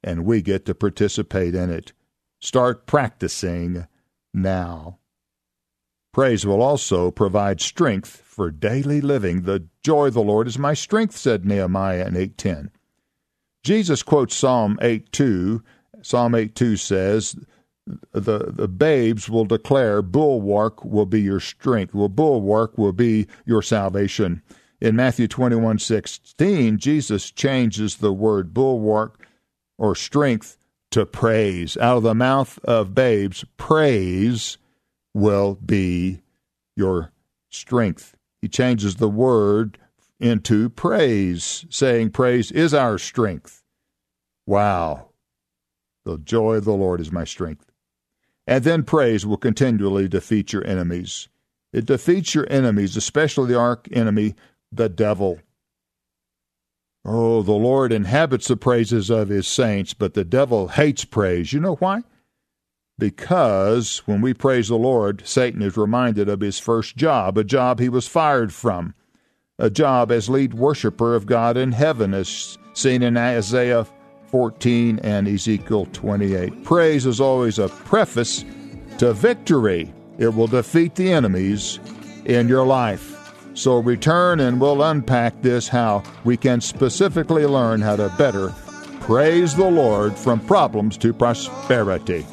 and 0.03 0.23
we 0.23 0.43
get 0.43 0.67
to 0.67 0.75
participate 0.75 1.55
in 1.55 1.71
it. 1.71 1.93
Start 2.39 2.85
practicing 2.85 3.87
now. 4.35 4.99
Praise 6.13 6.45
will 6.45 6.61
also 6.61 7.11
provide 7.11 7.59
strength 7.59 8.21
for 8.23 8.51
daily 8.51 9.01
living. 9.01 9.41
The 9.41 9.65
joy 9.83 10.07
of 10.07 10.13
the 10.13 10.21
Lord 10.21 10.47
is 10.47 10.59
my 10.59 10.73
strength, 10.73 11.17
said 11.17 11.43
Nehemiah 11.43 12.07
in 12.07 12.13
8:10. 12.13 12.69
Jesus 13.63 14.03
quotes 14.03 14.35
Psalm 14.35 14.77
8:2. 14.81 15.61
Psalm 16.01 16.33
8:2 16.33 16.77
says, 16.79 17.35
the, 18.13 18.51
the 18.51 18.67
babes 18.67 19.29
will 19.29 19.45
declare, 19.45 20.01
bulwark 20.01 20.85
will 20.85 21.05
be 21.05 21.21
your 21.21 21.39
strength. 21.39 21.93
Well, 21.93 22.09
bulwark 22.09 22.77
will 22.77 22.93
be 22.93 23.27
your 23.45 23.61
salvation. 23.61 24.41
In 24.79 24.95
Matthew 24.95 25.27
21 25.27 25.79
16, 25.79 26.77
Jesus 26.77 27.31
changes 27.31 27.97
the 27.97 28.13
word 28.13 28.53
bulwark 28.53 29.25
or 29.77 29.95
strength 29.95 30.57
to 30.91 31.05
praise. 31.05 31.75
Out 31.77 31.97
of 31.97 32.03
the 32.03 32.15
mouth 32.15 32.59
of 32.63 32.93
babes, 32.93 33.43
praise 33.57 34.57
will 35.13 35.55
be 35.55 36.21
your 36.75 37.11
strength. 37.49 38.15
He 38.41 38.47
changes 38.47 38.95
the 38.95 39.09
word 39.09 39.77
into 40.19 40.69
praise, 40.69 41.65
saying, 41.69 42.11
Praise 42.11 42.51
is 42.51 42.73
our 42.73 42.97
strength. 42.97 43.63
Wow. 44.45 45.09
The 46.05 46.17
joy 46.17 46.55
of 46.55 46.65
the 46.65 46.73
Lord 46.73 46.99
is 46.99 47.11
my 47.11 47.23
strength. 47.23 47.71
And 48.45 48.63
then 48.63 48.83
praise 48.83 49.25
will 49.25 49.37
continually 49.37 50.07
defeat 50.07 50.51
your 50.51 50.65
enemies. 50.67 51.29
It 51.71 51.85
defeats 51.85 52.35
your 52.35 52.47
enemies, 52.49 52.97
especially 52.97 53.47
the 53.47 53.59
arch 53.59 53.87
enemy, 53.91 54.35
the 54.71 54.89
devil. 54.89 55.39
Oh, 57.05 57.41
the 57.41 57.51
Lord 57.51 57.91
inhabits 57.91 58.47
the 58.47 58.57
praises 58.57 59.09
of 59.09 59.29
his 59.29 59.47
saints, 59.47 59.93
but 59.93 60.13
the 60.13 60.23
devil 60.23 60.69
hates 60.69 61.05
praise. 61.05 61.51
You 61.51 61.59
know 61.59 61.75
why? 61.75 62.03
Because 62.99 63.99
when 64.05 64.21
we 64.21 64.33
praise 64.33 64.67
the 64.67 64.75
Lord, 64.75 65.23
Satan 65.25 65.61
is 65.61 65.77
reminded 65.77 66.29
of 66.29 66.41
his 66.41 66.59
first 66.59 66.95
job, 66.95 67.37
a 67.37 67.43
job 67.43 67.79
he 67.79 67.89
was 67.89 68.07
fired 68.07 68.53
from, 68.53 68.93
a 69.57 69.69
job 69.69 70.11
as 70.11 70.29
lead 70.29 70.53
worshiper 70.53 71.15
of 71.15 71.25
God 71.25 71.57
in 71.57 71.71
heaven, 71.71 72.13
as 72.13 72.57
seen 72.73 73.01
in 73.01 73.17
Isaiah 73.17 73.87
14 74.27 74.99
and 75.03 75.27
Ezekiel 75.27 75.87
28. 75.93 76.63
Praise 76.63 77.05
is 77.05 77.19
always 77.19 77.59
a 77.59 77.69
preface 77.69 78.45
to 78.97 79.13
victory. 79.13 79.93
It 80.17 80.33
will 80.33 80.47
defeat 80.47 80.95
the 80.95 81.11
enemies 81.11 81.79
in 82.25 82.47
your 82.47 82.65
life. 82.65 83.33
So 83.55 83.77
return 83.77 84.39
and 84.39 84.59
we'll 84.59 84.81
unpack 84.81 85.41
this 85.41 85.67
how 85.67 86.03
we 86.23 86.37
can 86.37 86.61
specifically 86.61 87.45
learn 87.45 87.81
how 87.81 87.95
to 87.95 88.13
better 88.17 88.53
praise 89.03 89.53
the 89.53 89.69
Lord 89.69 90.15
from 90.15 90.39
problems 90.39 90.97
to 90.99 91.13
prosperity. 91.13 92.25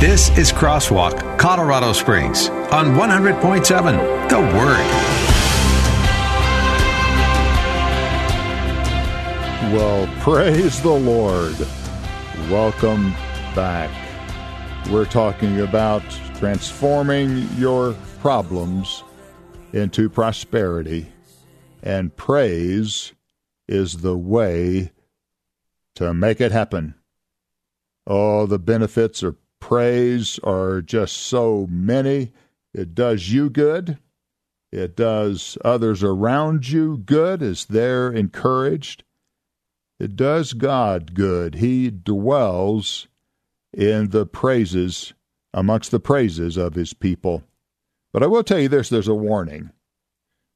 This 0.00 0.30
is 0.38 0.50
Crosswalk, 0.50 1.38
Colorado 1.38 1.92
Springs 1.92 2.48
on 2.48 2.94
100.7 2.94 4.30
The 4.30 4.38
Word. 4.38 4.86
Well, 9.74 10.08
praise 10.20 10.80
the 10.80 10.88
Lord. 10.88 11.58
Welcome 12.50 13.10
back. 13.54 13.90
We're 14.90 15.04
talking 15.04 15.60
about 15.60 16.02
transforming 16.38 17.46
your 17.58 17.92
problems 18.20 19.04
into 19.74 20.08
prosperity, 20.08 21.12
and 21.84 22.16
praise 22.16 23.12
is 23.68 23.98
the 23.98 24.16
way 24.16 24.90
to 25.94 26.14
make 26.14 26.40
it 26.40 26.50
happen. 26.50 26.94
Oh, 28.06 28.46
the 28.46 28.58
benefits 28.58 29.22
of 29.22 29.36
praise 29.60 30.40
are 30.42 30.80
just 30.80 31.16
so 31.16 31.66
many. 31.70 32.32
It 32.72 32.94
does 32.94 33.30
you 33.30 33.50
good. 33.50 33.98
It 34.72 34.96
does 34.96 35.58
others 35.64 36.02
around 36.02 36.68
you 36.70 36.96
good 36.96 37.42
as 37.42 37.66
they're 37.66 38.10
encouraged. 38.10 39.04
It 40.00 40.16
does 40.16 40.54
God 40.54 41.14
good. 41.14 41.56
He 41.56 41.90
dwells 41.90 43.08
in 43.72 44.08
the 44.08 44.24
praises, 44.26 45.12
amongst 45.52 45.90
the 45.90 46.00
praises 46.00 46.56
of 46.56 46.74
his 46.74 46.94
people. 46.94 47.44
But 48.12 48.22
I 48.22 48.26
will 48.26 48.42
tell 48.42 48.58
you 48.58 48.68
this 48.68 48.88
there's 48.88 49.06
a 49.06 49.14
warning. 49.14 49.70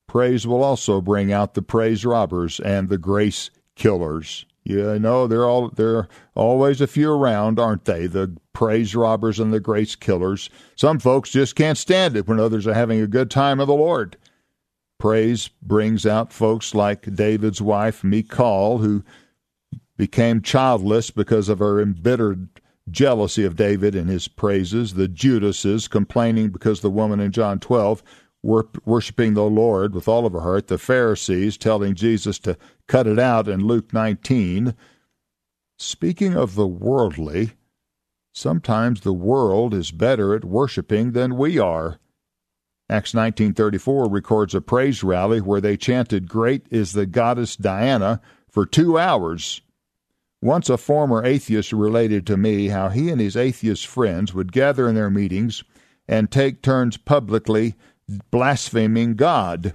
Praise 0.09 0.47
will 0.47 0.65
also 0.65 1.01
bring 1.01 1.33
out 1.33 1.55
the 1.55 1.63
praise 1.63 2.05
robbers 2.05 2.59
and 2.59 2.89
the 2.89 2.99
grace 2.99 3.51
killers. 3.77 4.47
You 4.65 4.99
know, 4.99 5.27
they're 5.27 5.47
all 5.47 5.69
they're 5.71 6.09
always 6.35 6.81
a 6.81 6.87
few 6.87 7.13
around, 7.13 7.59
aren't 7.59 7.85
they? 7.85 8.07
The 8.07 8.37
praise 8.53 8.95
robbers 8.95 9.39
and 9.39 9.53
the 9.53 9.61
grace 9.61 9.95
killers. 9.95 10.51
Some 10.77 10.99
folks 10.99 11.31
just 11.31 11.55
can't 11.57 11.79
stand 11.79 12.17
it 12.17 12.27
when 12.27 12.41
others 12.41 12.67
are 12.67 12.75
having 12.75 13.01
a 13.01 13.07
good 13.07 13.31
time 13.31 13.61
of 13.61 13.69
the 13.69 13.75
Lord. 13.75 14.17
Praise 14.99 15.49
brings 15.63 16.05
out 16.05 16.33
folks 16.33 16.75
like 16.75 17.15
David's 17.15 17.63
wife, 17.63 18.03
Michal, 18.03 18.79
who 18.79 19.05
became 19.97 20.43
childless 20.43 21.11
because 21.11 21.49
of 21.49 21.61
her 21.61 21.81
embittered 21.81 22.49
jealousy 22.91 23.45
of 23.45 23.57
David 23.57 23.95
and 23.95 24.09
his 24.11 24.27
praises. 24.29 24.95
The 24.95 25.09
Judases 25.09 25.89
complaining 25.89 26.49
because 26.49 26.81
the 26.81 26.91
woman 26.91 27.21
in 27.21 27.33
John 27.33 27.61
12 27.61 28.03
worshiping 28.43 29.35
the 29.35 29.45
Lord 29.45 29.95
with 29.95 30.09
all 30.09 30.25
of 30.25 30.33
her 30.33 30.41
heart, 30.41 30.69
the 30.69 30.79
Pharisees 30.79 31.57
telling 31.57 31.95
Jesus 31.95 32.39
to 32.41 32.57
cut 32.87 33.07
it 33.07 33.19
out 33.19 33.49
in 33.49 33.67
Luke 33.67 33.93
19. 33.93 34.75
Speaking 35.79 36.35
of 36.37 36.55
the 36.55 36.67
worldly, 36.67 37.53
sometimes 38.33 39.01
the 39.01 39.13
world 39.13 39.75
is 39.75 39.91
better 39.91 40.35
at 40.35 40.45
worshiping 40.45 41.13
than 41.13 41.37
we 41.37 41.59
are. 41.59 41.99
Acts 42.89 43.13
19:34 43.13 44.09
records 44.11 44.55
a 44.55 44.61
praise 44.61 45.03
rally 45.03 45.41
where 45.41 45.61
they 45.61 45.77
chanted 45.77 46.29
great 46.29 46.67
is 46.71 46.93
the 46.93 47.07
goddess 47.07 47.55
Diana 47.55 48.21
for 48.49 48.65
2 48.65 48.99
hours. 48.99 49.61
Once 50.41 50.71
a 50.71 50.79
former 50.79 51.25
atheist 51.25 51.73
related 51.73 52.27
to 52.27 52.37
me 52.37 52.69
how 52.69 52.89
he 52.89 53.11
and 53.11 53.21
his 53.21 53.37
atheist 53.37 53.87
friends 53.87 54.33
would 54.33 54.53
gather 54.53 54.89
in 54.89 54.95
their 54.95 55.11
meetings 55.11 55.65
and 56.07 56.31
take 56.31 56.63
turns 56.63 56.97
publicly 56.97 57.75
blaspheming 58.31 59.15
God, 59.15 59.75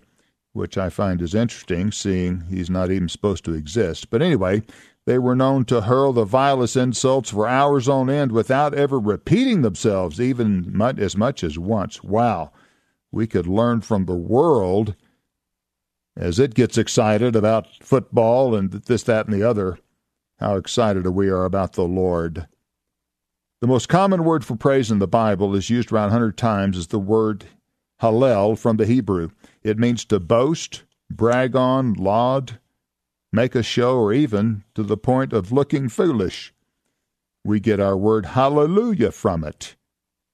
which 0.53 0.77
I 0.77 0.89
find 0.89 1.21
is 1.21 1.35
interesting, 1.35 1.91
seeing 1.91 2.41
he's 2.49 2.69
not 2.69 2.91
even 2.91 3.09
supposed 3.09 3.45
to 3.45 3.53
exist. 3.53 4.09
But 4.09 4.21
anyway, 4.21 4.63
they 5.05 5.17
were 5.17 5.35
known 5.35 5.65
to 5.65 5.81
hurl 5.81 6.13
the 6.13 6.25
vilest 6.25 6.75
insults 6.75 7.29
for 7.31 7.47
hours 7.47 7.89
on 7.89 8.09
end 8.09 8.31
without 8.31 8.73
ever 8.73 8.99
repeating 8.99 9.61
themselves, 9.61 10.21
even 10.21 10.81
as 10.97 11.17
much 11.17 11.43
as 11.43 11.59
once. 11.59 12.03
Wow. 12.03 12.51
We 13.11 13.27
could 13.27 13.47
learn 13.47 13.81
from 13.81 14.05
the 14.05 14.15
world 14.15 14.95
as 16.15 16.39
it 16.39 16.53
gets 16.53 16.77
excited 16.77 17.35
about 17.35 17.67
football 17.81 18.55
and 18.55 18.71
this, 18.71 19.03
that, 19.03 19.25
and 19.25 19.33
the 19.33 19.47
other, 19.47 19.77
how 20.39 20.55
excited 20.55 21.07
we 21.07 21.29
are 21.29 21.45
about 21.45 21.73
the 21.73 21.83
Lord. 21.83 22.47
The 23.61 23.67
most 23.67 23.89
common 23.89 24.23
word 24.23 24.45
for 24.45 24.55
praise 24.55 24.91
in 24.91 24.99
the 24.99 25.07
Bible 25.07 25.55
is 25.55 25.69
used 25.69 25.91
around 25.91 26.07
100 26.07 26.37
times 26.37 26.77
is 26.77 26.87
the 26.87 26.99
word 26.99 27.45
Hallel 28.01 28.57
from 28.57 28.77
the 28.77 28.85
Hebrew. 28.85 29.29
It 29.61 29.77
means 29.77 30.05
to 30.05 30.19
boast, 30.19 30.83
brag 31.09 31.55
on, 31.55 31.93
laud, 31.93 32.59
make 33.31 33.55
a 33.55 33.63
show, 33.63 33.97
or 33.97 34.13
even 34.13 34.63
to 34.75 34.83
the 34.83 34.97
point 34.97 35.33
of 35.33 35.51
looking 35.51 35.89
foolish. 35.89 36.53
We 37.43 37.59
get 37.59 37.79
our 37.79 37.97
word 37.97 38.27
hallelujah 38.27 39.11
from 39.11 39.43
it. 39.43 39.75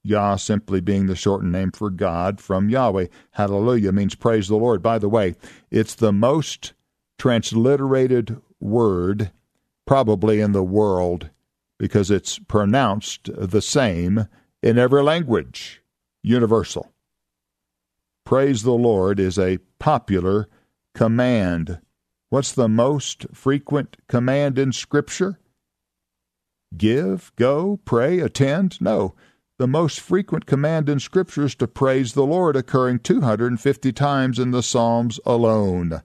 Yah 0.03 0.37
simply 0.37 0.79
being 0.79 1.07
the 1.07 1.15
shortened 1.15 1.51
name 1.51 1.71
for 1.71 1.89
God 1.89 2.39
from 2.39 2.69
Yahweh. 2.69 3.07
Hallelujah 3.31 3.91
means 3.91 4.15
praise 4.15 4.47
the 4.47 4.55
Lord. 4.55 4.81
By 4.81 4.97
the 4.97 5.09
way, 5.09 5.35
it's 5.69 5.93
the 5.95 6.13
most 6.13 6.73
transliterated 7.17 8.41
word 8.59 9.31
probably 9.85 10.39
in 10.39 10.51
the 10.51 10.63
world 10.63 11.29
because 11.77 12.11
it's 12.11 12.39
pronounced 12.39 13.29
the 13.35 13.61
same 13.61 14.27
in 14.61 14.77
every 14.77 15.01
language, 15.01 15.81
universal. 16.21 16.91
Praise 18.29 18.61
the 18.61 18.73
Lord 18.73 19.19
is 19.19 19.39
a 19.39 19.57
popular 19.79 20.47
command. 20.93 21.79
What's 22.29 22.51
the 22.51 22.69
most 22.69 23.25
frequent 23.33 23.97
command 24.07 24.59
in 24.59 24.71
Scripture? 24.71 25.39
Give, 26.77 27.31
go, 27.37 27.79
pray, 27.85 28.19
attend? 28.19 28.79
No. 28.79 29.15
The 29.57 29.65
most 29.65 29.99
frequent 29.99 30.45
command 30.45 30.89
in 30.89 30.99
Scripture 30.99 31.45
is 31.45 31.55
to 31.55 31.67
praise 31.67 32.13
the 32.13 32.23
Lord, 32.23 32.55
occurring 32.55 32.99
250 32.99 33.91
times 33.93 34.37
in 34.37 34.51
the 34.51 34.61
Psalms 34.61 35.19
alone. 35.25 36.03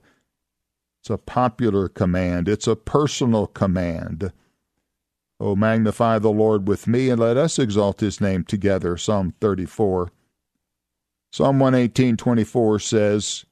It's 1.01 1.11
a 1.11 1.19
popular 1.19 1.87
command, 1.87 2.49
it's 2.49 2.65
a 2.65 2.75
personal 2.75 3.45
command. 3.45 4.33
Oh, 5.39 5.55
magnify 5.55 6.17
the 6.17 6.31
Lord 6.31 6.67
with 6.67 6.87
me, 6.87 7.11
and 7.11 7.21
let 7.21 7.37
us 7.37 7.59
exalt 7.59 7.99
his 7.99 8.19
name 8.19 8.43
together. 8.43 8.97
Psalm 8.97 9.35
34. 9.39 10.09
Psalm 11.35 11.59
118:24 11.59 12.79
says, 12.79 13.45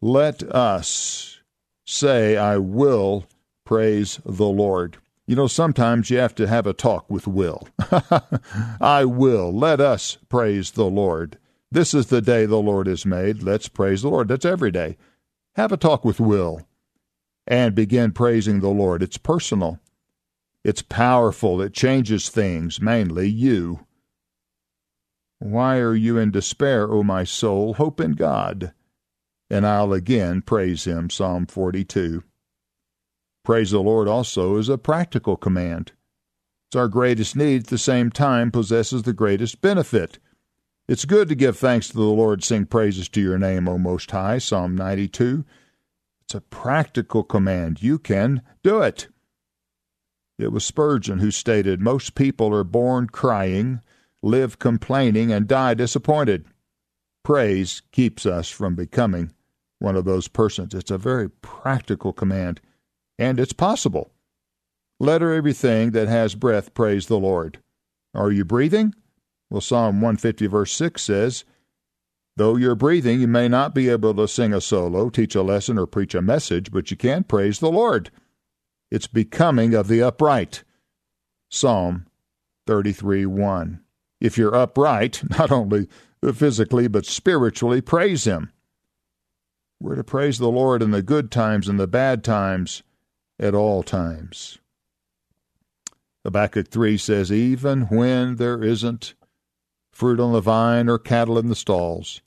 "Let 0.00 0.42
us 0.44 1.40
say 1.84 2.38
I 2.38 2.56
will 2.56 3.26
praise 3.66 4.20
the 4.24 4.48
Lord." 4.48 4.96
You 5.26 5.36
know, 5.36 5.48
sometimes 5.48 6.08
you 6.08 6.16
have 6.16 6.34
to 6.36 6.46
have 6.46 6.66
a 6.66 6.72
talk 6.72 7.10
with 7.10 7.26
Will. 7.26 7.68
I 8.80 9.04
will. 9.04 9.52
Let 9.52 9.82
us 9.82 10.16
praise 10.30 10.70
the 10.70 10.86
Lord. 10.86 11.36
This 11.70 11.92
is 11.92 12.06
the 12.06 12.22
day 12.22 12.46
the 12.46 12.56
Lord 12.56 12.86
has 12.86 13.04
made. 13.04 13.42
Let's 13.42 13.68
praise 13.68 14.00
the 14.00 14.08
Lord. 14.08 14.28
That's 14.28 14.46
every 14.46 14.70
day. 14.70 14.96
Have 15.56 15.72
a 15.72 15.76
talk 15.76 16.06
with 16.06 16.20
Will 16.20 16.62
and 17.46 17.74
begin 17.74 18.12
praising 18.12 18.60
the 18.60 18.70
Lord. 18.70 19.02
It's 19.02 19.18
personal, 19.18 19.78
it's 20.64 20.80
powerful, 20.80 21.60
it 21.60 21.74
changes 21.74 22.30
things, 22.30 22.80
mainly 22.80 23.28
you. 23.28 23.85
Why 25.50 25.78
are 25.78 25.94
you 25.94 26.18
in 26.18 26.30
despair, 26.30 26.90
O 26.90 27.02
my 27.02 27.24
soul? 27.24 27.74
Hope 27.74 28.00
in 28.00 28.12
God. 28.12 28.72
And 29.48 29.66
I'll 29.66 29.92
again 29.92 30.42
praise 30.42 30.84
him. 30.84 31.08
Psalm 31.08 31.46
42. 31.46 32.24
Praise 33.44 33.70
the 33.70 33.80
Lord 33.80 34.08
also 34.08 34.56
is 34.56 34.68
a 34.68 34.76
practical 34.76 35.36
command. 35.36 35.92
It's 36.68 36.76
our 36.76 36.88
greatest 36.88 37.36
need 37.36 37.62
at 37.62 37.66
the 37.68 37.78
same 37.78 38.10
time 38.10 38.50
possesses 38.50 39.04
the 39.04 39.12
greatest 39.12 39.60
benefit. 39.60 40.18
It's 40.88 41.04
good 41.04 41.28
to 41.28 41.34
give 41.36 41.56
thanks 41.56 41.88
to 41.88 41.96
the 41.96 42.02
Lord, 42.02 42.42
sing 42.42 42.66
praises 42.66 43.08
to 43.10 43.20
your 43.20 43.38
name, 43.38 43.68
O 43.68 43.78
Most 43.78 44.10
High. 44.10 44.38
Psalm 44.38 44.74
92. 44.76 45.44
It's 46.22 46.34
a 46.34 46.40
practical 46.40 47.22
command. 47.22 47.82
You 47.82 48.00
can 48.00 48.42
do 48.64 48.82
it. 48.82 49.06
It 50.38 50.50
was 50.50 50.64
Spurgeon 50.64 51.20
who 51.20 51.30
stated, 51.30 51.80
Most 51.80 52.16
people 52.16 52.52
are 52.52 52.64
born 52.64 53.06
crying, 53.06 53.80
live 54.26 54.58
complaining, 54.58 55.32
and 55.32 55.46
die 55.46 55.74
disappointed. 55.74 56.44
Praise 57.24 57.82
keeps 57.92 58.26
us 58.26 58.50
from 58.50 58.74
becoming 58.74 59.32
one 59.78 59.96
of 59.96 60.04
those 60.04 60.28
persons. 60.28 60.74
It's 60.74 60.90
a 60.90 60.98
very 60.98 61.28
practical 61.28 62.12
command, 62.12 62.60
and 63.18 63.38
it's 63.38 63.52
possible. 63.52 64.10
Let 64.98 65.22
everything 65.22 65.92
that 65.92 66.08
has 66.08 66.34
breath 66.34 66.74
praise 66.74 67.06
the 67.06 67.18
Lord. 67.18 67.58
Are 68.14 68.32
you 68.32 68.44
breathing? 68.44 68.94
Well, 69.50 69.60
Psalm 69.60 70.00
150, 70.00 70.46
verse 70.46 70.72
6 70.72 71.02
says, 71.02 71.44
Though 72.36 72.56
you're 72.56 72.74
breathing, 72.74 73.20
you 73.20 73.28
may 73.28 73.48
not 73.48 73.74
be 73.74 73.88
able 73.88 74.14
to 74.14 74.28
sing 74.28 74.52
a 74.52 74.60
solo, 74.60 75.08
teach 75.08 75.34
a 75.34 75.42
lesson, 75.42 75.78
or 75.78 75.86
preach 75.86 76.14
a 76.14 76.22
message, 76.22 76.70
but 76.70 76.90
you 76.90 76.96
can 76.96 77.24
praise 77.24 77.60
the 77.60 77.70
Lord. 77.70 78.10
It's 78.90 79.06
becoming 79.06 79.74
of 79.74 79.88
the 79.88 80.02
upright. 80.02 80.64
Psalm 81.48 82.06
33 82.66 83.24
1 83.26 83.80
if 84.20 84.38
you're 84.38 84.54
upright, 84.54 85.22
not 85.38 85.50
only 85.50 85.88
physically, 86.34 86.88
but 86.88 87.06
spiritually, 87.06 87.80
praise 87.80 88.26
Him. 88.26 88.52
We're 89.80 89.96
to 89.96 90.04
praise 90.04 90.38
the 90.38 90.48
Lord 90.48 90.82
in 90.82 90.90
the 90.90 91.02
good 91.02 91.30
times 91.30 91.68
and 91.68 91.78
the 91.78 91.86
bad 91.86 92.24
times 92.24 92.82
at 93.38 93.54
all 93.54 93.82
times. 93.82 94.58
Habakkuk 96.24 96.68
3 96.68 96.96
says, 96.96 97.30
Even 97.30 97.82
when 97.82 98.36
there 98.36 98.62
isn't 98.62 99.14
fruit 99.92 100.18
on 100.18 100.32
the 100.32 100.40
vine 100.40 100.88
or 100.88 100.98
cattle 100.98 101.38
in 101.38 101.48
the 101.48 101.54
stalls, 101.54 102.20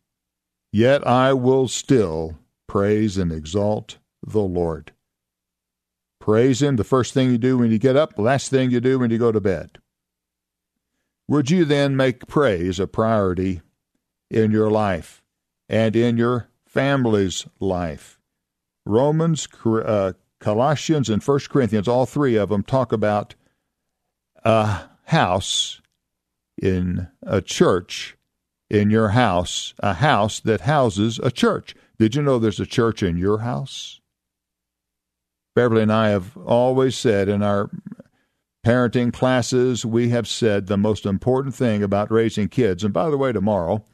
yet 0.71 1.05
I 1.05 1.33
will 1.33 1.67
still 1.67 2.37
praise 2.67 3.17
and 3.17 3.31
exalt 3.31 3.97
the 4.25 4.41
Lord. 4.41 4.93
Praise 6.19 6.61
Him 6.61 6.75
the 6.75 6.83
first 6.83 7.13
thing 7.13 7.31
you 7.31 7.37
do 7.37 7.57
when 7.57 7.71
you 7.71 7.79
get 7.79 7.95
up, 7.95 8.17
last 8.17 8.49
thing 8.49 8.69
you 8.69 8.79
do 8.79 8.99
when 8.99 9.09
you 9.09 9.17
go 9.17 9.31
to 9.31 9.41
bed. 9.41 9.79
Would 11.29 11.51
you 11.51 11.63
then 11.63 11.95
make 11.95 12.25
praise 12.25 12.79
a 12.79 12.87
priority 12.87 13.61
in 14.31 14.49
your 14.49 14.71
life 14.71 15.21
and 15.69 15.95
in 15.95 16.17
your 16.17 16.49
family's 16.65 17.45
life? 17.59 18.17
Romans, 18.83 19.47
uh, 19.63 20.13
Colossians, 20.39 21.07
and 21.07 21.21
1 21.21 21.39
Corinthians, 21.51 21.87
all 21.87 22.07
three 22.07 22.35
of 22.35 22.49
them 22.49 22.63
talk 22.63 22.91
about 22.91 23.35
a 24.43 24.89
house 25.03 25.81
in 26.59 27.09
a 27.21 27.43
church 27.43 28.17
in 28.67 28.89
your 28.89 29.09
house, 29.09 29.75
a 29.77 29.93
house 29.93 30.39
that 30.39 30.61
houses 30.61 31.19
a 31.21 31.29
church. 31.29 31.75
Did 31.99 32.15
you 32.15 32.23
know 32.23 32.39
there's 32.39 32.59
a 32.59 32.65
church 32.65 33.03
in 33.03 33.17
your 33.17 33.41
house? 33.41 34.01
Beverly 35.53 35.83
and 35.83 35.93
I 35.93 36.09
have 36.09 36.35
always 36.37 36.97
said 36.97 37.29
in 37.29 37.43
our 37.43 37.69
parenting 38.65 39.13
classes, 39.13 39.85
we 39.85 40.09
have 40.09 40.27
said 40.27 40.67
the 40.67 40.77
most 40.77 41.05
important 41.05 41.55
thing 41.55 41.83
about 41.83 42.11
raising 42.11 42.47
kids, 42.47 42.83
and 42.83 42.93
by 42.93 43.09
the 43.09 43.17
way, 43.17 43.31
tomorrow 43.31 43.85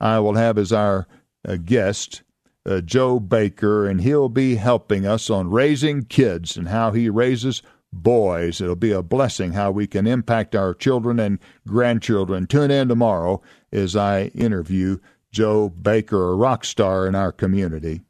I 0.00 0.18
will 0.18 0.34
have 0.34 0.58
as 0.58 0.72
our 0.72 1.06
uh, 1.46 1.56
guest 1.56 2.22
uh, 2.66 2.80
Joe 2.80 3.20
Baker, 3.20 3.86
and 3.86 4.00
he'll 4.00 4.28
be 4.28 4.56
helping 4.56 5.06
us 5.06 5.28
on 5.30 5.50
raising 5.50 6.04
kids 6.04 6.56
and 6.56 6.68
how 6.68 6.92
he 6.92 7.08
raises 7.08 7.62
boys. 7.92 8.60
It'll 8.60 8.74
be 8.74 8.92
a 8.92 9.02
blessing 9.02 9.52
how 9.52 9.70
we 9.70 9.86
can 9.86 10.06
impact 10.06 10.54
our 10.54 10.74
children 10.74 11.20
and 11.20 11.38
grandchildren. 11.66 12.46
Tune 12.46 12.70
in 12.70 12.88
tomorrow 12.88 13.42
as 13.72 13.94
I 13.94 14.26
interview 14.34 14.98
Joe 15.30 15.68
Baker, 15.68 16.30
a 16.30 16.36
rock 16.36 16.64
star 16.64 17.06
in 17.06 17.14
our 17.14 17.32
community. 17.32 18.00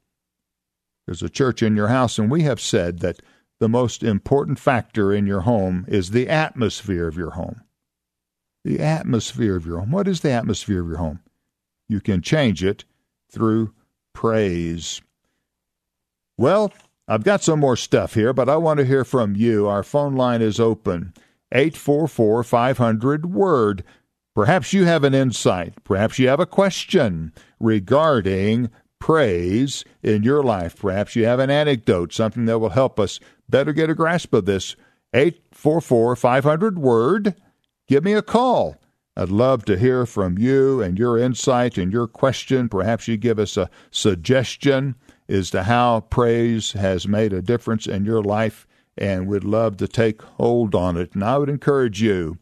There's 1.07 1.23
a 1.23 1.29
church 1.29 1.63
in 1.63 1.77
your 1.77 1.89
house, 1.89 2.19
and 2.19 2.31
we 2.31 2.43
have 2.43 2.61
said 2.61 3.01
that 3.01 3.21
the 3.65 3.69
most 3.71 4.03
important 4.03 4.59
factor 4.59 5.11
in 5.11 5.27
your 5.27 5.41
home 5.41 5.87
is 5.89 6.11
the 6.11 6.29
atmosphere 6.29 7.09
of 7.09 7.17
your 7.17 7.31
home. 7.31 7.63
The 8.63 8.79
atmosphere 8.79 9.57
of 9.57 9.65
your 9.65 9.79
home. 9.79 9.91
What 9.91 10.07
is 10.07 10.21
the 10.21 10.33
atmosphere 10.33 10.83
of 10.83 10.89
your 10.89 10.99
home? 10.99 11.21
You 11.89 12.03
can 12.03 12.21
change 12.21 12.63
it 12.63 12.85
through 13.33 13.73
praise. 14.13 15.01
Well, 16.37 16.75
I've 17.09 17.25
got 17.25 17.43
some 17.43 17.59
more 17.59 17.79
stuff 17.79 18.13
here, 18.13 18.35
but 18.35 18.51
I 18.51 18.59
want 18.59 18.81
to 18.81 18.85
hear 18.85 19.03
from 19.03 19.35
you. 19.35 19.67
Our 19.67 19.83
phone 19.83 20.15
line 20.15 20.43
is 20.43 20.61
open 20.61 21.15
844 21.51 22.45
500 22.45 23.33
Word. 23.33 23.83
Perhaps 24.35 24.75
you 24.75 24.85
have 24.85 25.05
an 25.05 25.15
insight. 25.15 25.83
Perhaps 25.85 26.19
you 26.19 26.29
have 26.29 26.41
a 26.41 26.45
question 26.45 27.33
regarding 27.59 28.69
praise 29.05 29.85
in 30.03 30.23
your 30.23 30.43
life. 30.43 30.79
Perhaps 30.79 31.15
you 31.15 31.27
have 31.27 31.39
an 31.39 31.51
anecdote, 31.51 32.11
something 32.11 32.47
that 32.47 32.59
will 32.59 32.71
help 32.71 32.99
us 32.99 33.21
better 33.49 33.73
get 33.73 33.91
a 33.91 33.95
grasp 33.95 34.35
of 34.35 34.45
this. 34.45 34.77
844 35.13 36.17
500 36.17 36.79
Word. 36.79 37.35
Give 37.87 38.03
me 38.03 38.15
a 38.15 38.23
call. 38.23 38.77
I'd 39.17 39.29
love 39.29 39.65
to 39.67 39.79
hear 39.79 40.07
from 40.07 40.39
you 40.39 40.83
and 40.83 40.99
your 40.99 41.19
insight 41.19 41.79
and 41.79 41.93
your 41.93 42.09
question. 42.09 42.69
Perhaps 42.69 43.07
you 43.07 43.17
give 43.17 43.39
us 43.39 43.57
a 43.57 43.71
suggestion 43.93 44.97
as 45.29 45.51
to 45.51 45.63
how 45.63 46.01
praise 46.01 46.73
has 46.73 47.07
made 47.07 47.33
a 47.33 47.41
difference 47.41 47.87
in 47.87 48.05
your 48.05 48.23
life, 48.23 48.67
and 48.99 49.29
we'd 49.29 49.45
love 49.45 49.77
to 49.77 49.89
take 49.89 50.21
hold 50.23 50.75
on 50.75 50.97
it. 50.97 51.15
And 51.15 51.23
I 51.23 51.39
would 51.39 51.49
encourage 51.49 52.03
you 52.03 52.39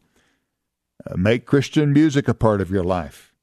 uh, 1.05 1.15
make 1.15 1.45
Christian 1.45 1.93
music 1.93 2.27
a 2.27 2.33
part 2.33 2.59
of 2.59 2.71
your 2.71 2.83
life. 2.83 3.33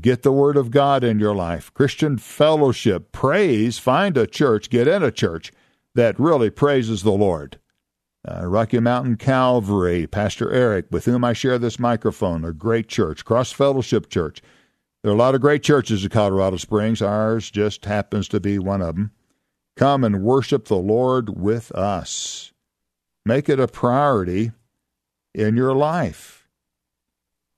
Get 0.00 0.22
the 0.22 0.32
Word 0.32 0.56
of 0.56 0.70
God 0.70 1.04
in 1.04 1.18
your 1.18 1.34
life. 1.34 1.72
Christian 1.72 2.18
fellowship, 2.18 3.12
praise, 3.12 3.78
find 3.78 4.16
a 4.16 4.26
church, 4.26 4.68
get 4.68 4.88
in 4.88 5.02
a 5.02 5.12
church 5.12 5.52
that 5.96 6.20
really 6.20 6.50
praises 6.50 7.02
the 7.02 7.10
Lord 7.10 7.58
uh, 8.28 8.44
Rocky 8.46 8.80
Mountain 8.80 9.16
Calvary, 9.16 10.06
Pastor 10.06 10.50
Eric, 10.50 10.86
with 10.90 11.04
whom 11.04 11.24
I 11.24 11.32
share 11.32 11.58
this 11.58 11.78
microphone, 11.78 12.44
a 12.44 12.52
great 12.52 12.88
church, 12.88 13.24
Cross 13.24 13.52
Fellowship 13.52 14.10
Church. 14.10 14.42
There 15.02 15.12
are 15.12 15.14
a 15.14 15.18
lot 15.18 15.36
of 15.36 15.40
great 15.40 15.62
churches 15.62 16.02
in 16.02 16.10
Colorado 16.10 16.56
Springs. 16.56 17.00
Ours 17.00 17.50
just 17.50 17.84
happens 17.84 18.26
to 18.28 18.40
be 18.40 18.58
one 18.58 18.82
of 18.82 18.96
them. 18.96 19.12
Come 19.76 20.02
and 20.02 20.24
worship 20.24 20.66
the 20.66 20.76
Lord 20.76 21.38
with 21.40 21.70
us. 21.72 22.52
Make 23.24 23.48
it 23.48 23.60
a 23.60 23.68
priority 23.68 24.52
in 25.34 25.56
your 25.56 25.74
life. 25.74 26.48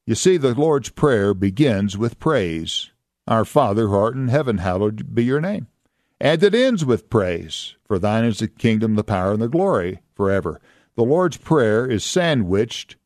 You 0.07 0.15
see, 0.15 0.37
the 0.37 0.55
Lord's 0.55 0.91
Prayer 0.91 1.33
begins 1.33 1.97
with 1.97 2.19
praise. 2.19 2.91
Our 3.27 3.45
Father 3.45 3.89
who 3.89 3.95
art 3.95 4.15
in 4.15 4.29
heaven, 4.29 4.59
hallowed 4.59 5.15
be 5.15 5.25
your 5.25 5.41
name. 5.41 5.69
And 6.21 6.43
it 6.43 6.55
ends 6.55 6.85
with 6.85 7.11
praise. 7.11 7.77
For 7.87 7.99
thine 7.99 8.25
is 8.25 8.39
the 8.39 8.49
kingdom, 8.49 8.97
the 8.97 9.05
power, 9.05 9.33
and 9.33 9.43
the 9.43 9.49
glory 9.49 10.01
forever. 10.15 10.61
The 10.97 11.05
Lord's 11.05 11.37
Prayer 11.37 11.87
is 11.87 12.05
sandwiched 12.05 12.97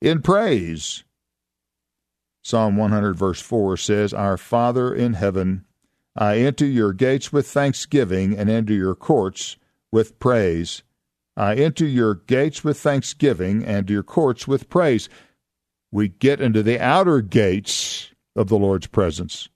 in 0.00 0.22
praise. 0.22 1.04
Psalm 2.42 2.76
100, 2.76 3.14
verse 3.14 3.40
4 3.40 3.76
says, 3.76 4.12
Our 4.12 4.36
Father 4.36 4.92
in 4.94 5.14
heaven, 5.14 5.64
I 6.16 6.38
enter 6.38 6.66
your 6.66 6.92
gates 6.92 7.32
with 7.32 7.46
thanksgiving 7.46 8.36
and 8.36 8.50
enter 8.50 8.72
your 8.72 8.94
courts 8.94 9.56
with 9.92 10.18
praise. 10.18 10.82
I 11.36 11.54
enter 11.54 11.86
your 11.86 12.16
gates 12.16 12.64
with 12.64 12.78
thanksgiving 12.80 13.64
and 13.64 13.88
your 13.88 14.02
courts 14.02 14.48
with 14.48 14.68
praise. 14.68 15.08
We 15.92 16.08
get 16.08 16.40
into 16.40 16.62
the 16.62 16.80
outer 16.80 17.20
gates 17.20 18.10
of 18.34 18.48
the 18.48 18.58
Lord's 18.58 18.88
presence 18.88 19.48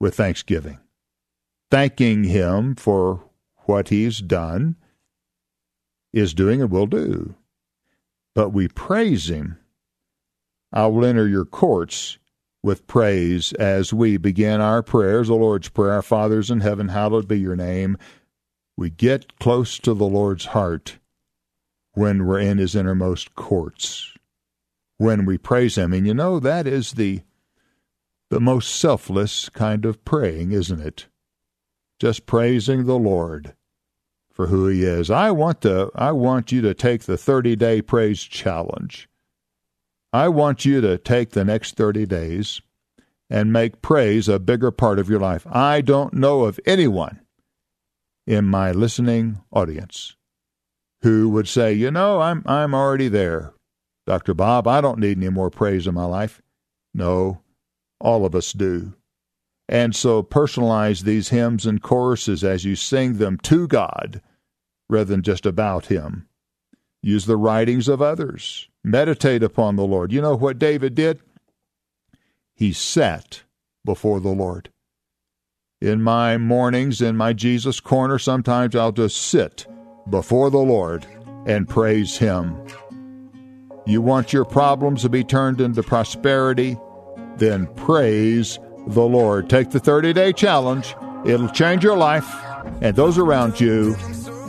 with 0.00 0.16
thanksgiving, 0.16 0.80
thanking 1.70 2.24
Him 2.24 2.74
for 2.74 3.24
what 3.66 3.88
He's 3.88 4.18
done 4.18 4.76
is 6.12 6.34
doing 6.34 6.60
and 6.60 6.70
will 6.70 6.86
do. 6.86 7.34
But 8.34 8.50
we 8.50 8.68
praise 8.68 9.28
him. 9.28 9.58
I 10.72 10.86
will 10.86 11.04
enter 11.04 11.26
your 11.26 11.44
courts 11.44 12.18
with 12.62 12.86
praise 12.86 13.52
as 13.54 13.92
we 13.92 14.16
begin 14.16 14.60
our 14.60 14.82
prayers, 14.82 15.28
the 15.28 15.34
Lord's 15.34 15.68
Prayer. 15.68 15.92
Our 15.92 16.02
Fathers 16.02 16.50
in 16.50 16.60
heaven, 16.60 16.88
hallowed 16.88 17.26
be 17.26 17.38
your 17.38 17.56
name. 17.56 17.96
We 18.76 18.90
get 18.90 19.38
close 19.38 19.78
to 19.80 19.94
the 19.94 20.06
Lord's 20.06 20.46
heart 20.46 20.98
when 21.92 22.26
we're 22.26 22.40
in 22.40 22.58
his 22.58 22.76
innermost 22.76 23.34
courts, 23.34 24.14
when 24.98 25.24
we 25.24 25.36
praise 25.36 25.76
him. 25.76 25.92
And 25.92 26.06
you 26.06 26.14
know, 26.14 26.38
that 26.38 26.66
is 26.66 26.92
the 26.92 27.22
the 28.30 28.40
most 28.40 28.76
selfless 28.76 29.48
kind 29.48 29.86
of 29.86 30.04
praying, 30.04 30.52
isn't 30.52 30.80
it? 30.80 31.06
Just 31.98 32.26
praising 32.26 32.84
the 32.84 32.98
Lord 32.98 33.54
for 34.32 34.46
who 34.46 34.68
he 34.68 34.84
is. 34.84 35.10
I 35.10 35.32
want 35.32 35.60
to 35.62 35.90
I 35.94 36.12
want 36.12 36.52
you 36.52 36.60
to 36.62 36.74
take 36.74 37.02
the 37.02 37.14
30-day 37.14 37.82
praise 37.82 38.22
challenge. 38.22 39.08
I 40.12 40.28
want 40.28 40.64
you 40.64 40.80
to 40.80 40.96
take 40.96 41.30
the 41.30 41.44
next 41.44 41.76
30 41.76 42.06
days 42.06 42.60
and 43.28 43.52
make 43.52 43.82
praise 43.82 44.28
a 44.28 44.38
bigger 44.38 44.70
part 44.70 44.98
of 44.98 45.10
your 45.10 45.20
life. 45.20 45.46
I 45.50 45.80
don't 45.80 46.14
know 46.14 46.44
of 46.44 46.60
anyone 46.64 47.20
in 48.26 48.44
my 48.44 48.72
listening 48.72 49.40
audience 49.50 50.16
who 51.02 51.28
would 51.30 51.48
say, 51.48 51.72
"You 51.72 51.90
know, 51.90 52.20
I'm 52.20 52.42
I'm 52.46 52.74
already 52.74 53.08
there. 53.08 53.54
Dr. 54.06 54.34
Bob, 54.34 54.66
I 54.66 54.80
don't 54.80 54.98
need 54.98 55.18
any 55.18 55.28
more 55.28 55.50
praise 55.50 55.86
in 55.86 55.94
my 55.94 56.04
life." 56.04 56.40
No, 56.94 57.42
all 58.00 58.24
of 58.24 58.34
us 58.34 58.52
do. 58.52 58.94
And 59.68 59.94
so 59.94 60.22
personalize 60.22 61.02
these 61.02 61.28
hymns 61.28 61.66
and 61.66 61.82
choruses 61.82 62.42
as 62.42 62.64
you 62.64 62.74
sing 62.74 63.18
them 63.18 63.36
to 63.44 63.68
God 63.68 64.22
rather 64.88 65.04
than 65.04 65.22
just 65.22 65.44
about 65.44 65.86
Him. 65.86 66.26
Use 67.02 67.26
the 67.26 67.36
writings 67.36 67.86
of 67.86 68.00
others. 68.00 68.68
Meditate 68.82 69.42
upon 69.42 69.76
the 69.76 69.84
Lord. 69.84 70.12
You 70.12 70.20
know 70.22 70.34
what 70.34 70.58
David 70.58 70.94
did? 70.94 71.20
He 72.54 72.72
sat 72.72 73.42
before 73.84 74.20
the 74.20 74.30
Lord. 74.30 74.70
In 75.80 76.02
my 76.02 76.38
mornings, 76.38 77.00
in 77.00 77.16
my 77.16 77.32
Jesus 77.32 77.78
corner, 77.78 78.18
sometimes 78.18 78.74
I'll 78.74 78.90
just 78.90 79.16
sit 79.16 79.66
before 80.10 80.50
the 80.50 80.58
Lord 80.58 81.06
and 81.46 81.68
praise 81.68 82.16
Him. 82.16 82.60
You 83.86 84.02
want 84.02 84.32
your 84.32 84.44
problems 84.44 85.02
to 85.02 85.08
be 85.08 85.22
turned 85.22 85.60
into 85.60 85.82
prosperity? 85.82 86.76
Then 87.36 87.68
praise 87.74 88.58
the 88.88 89.02
Lord. 89.02 89.48
Take 89.48 89.70
the 89.70 89.80
30 89.80 90.12
day 90.12 90.32
challenge. 90.32 90.94
It'll 91.24 91.48
change 91.48 91.84
your 91.84 91.96
life 91.96 92.28
and 92.80 92.96
those 92.96 93.18
around 93.18 93.60
you 93.60 93.96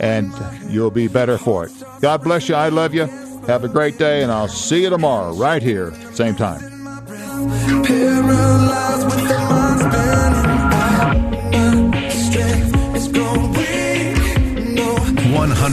and 0.00 0.32
you'll 0.68 0.90
be 0.90 1.08
better 1.08 1.38
for 1.38 1.66
it. 1.66 1.72
God 2.00 2.22
bless 2.22 2.48
you. 2.48 2.54
I 2.54 2.68
love 2.70 2.94
you. 2.94 3.06
Have 3.46 3.64
a 3.64 3.68
great 3.68 3.98
day, 3.98 4.22
and 4.22 4.30
I'll 4.30 4.48
see 4.48 4.82
you 4.82 4.90
tomorrow, 4.90 5.32
right 5.34 5.62
here, 5.62 5.92
same 6.12 6.36
time. 6.36 6.60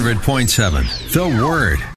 100.7 0.07 1.13
The 1.13 1.45
Word. 1.45 1.96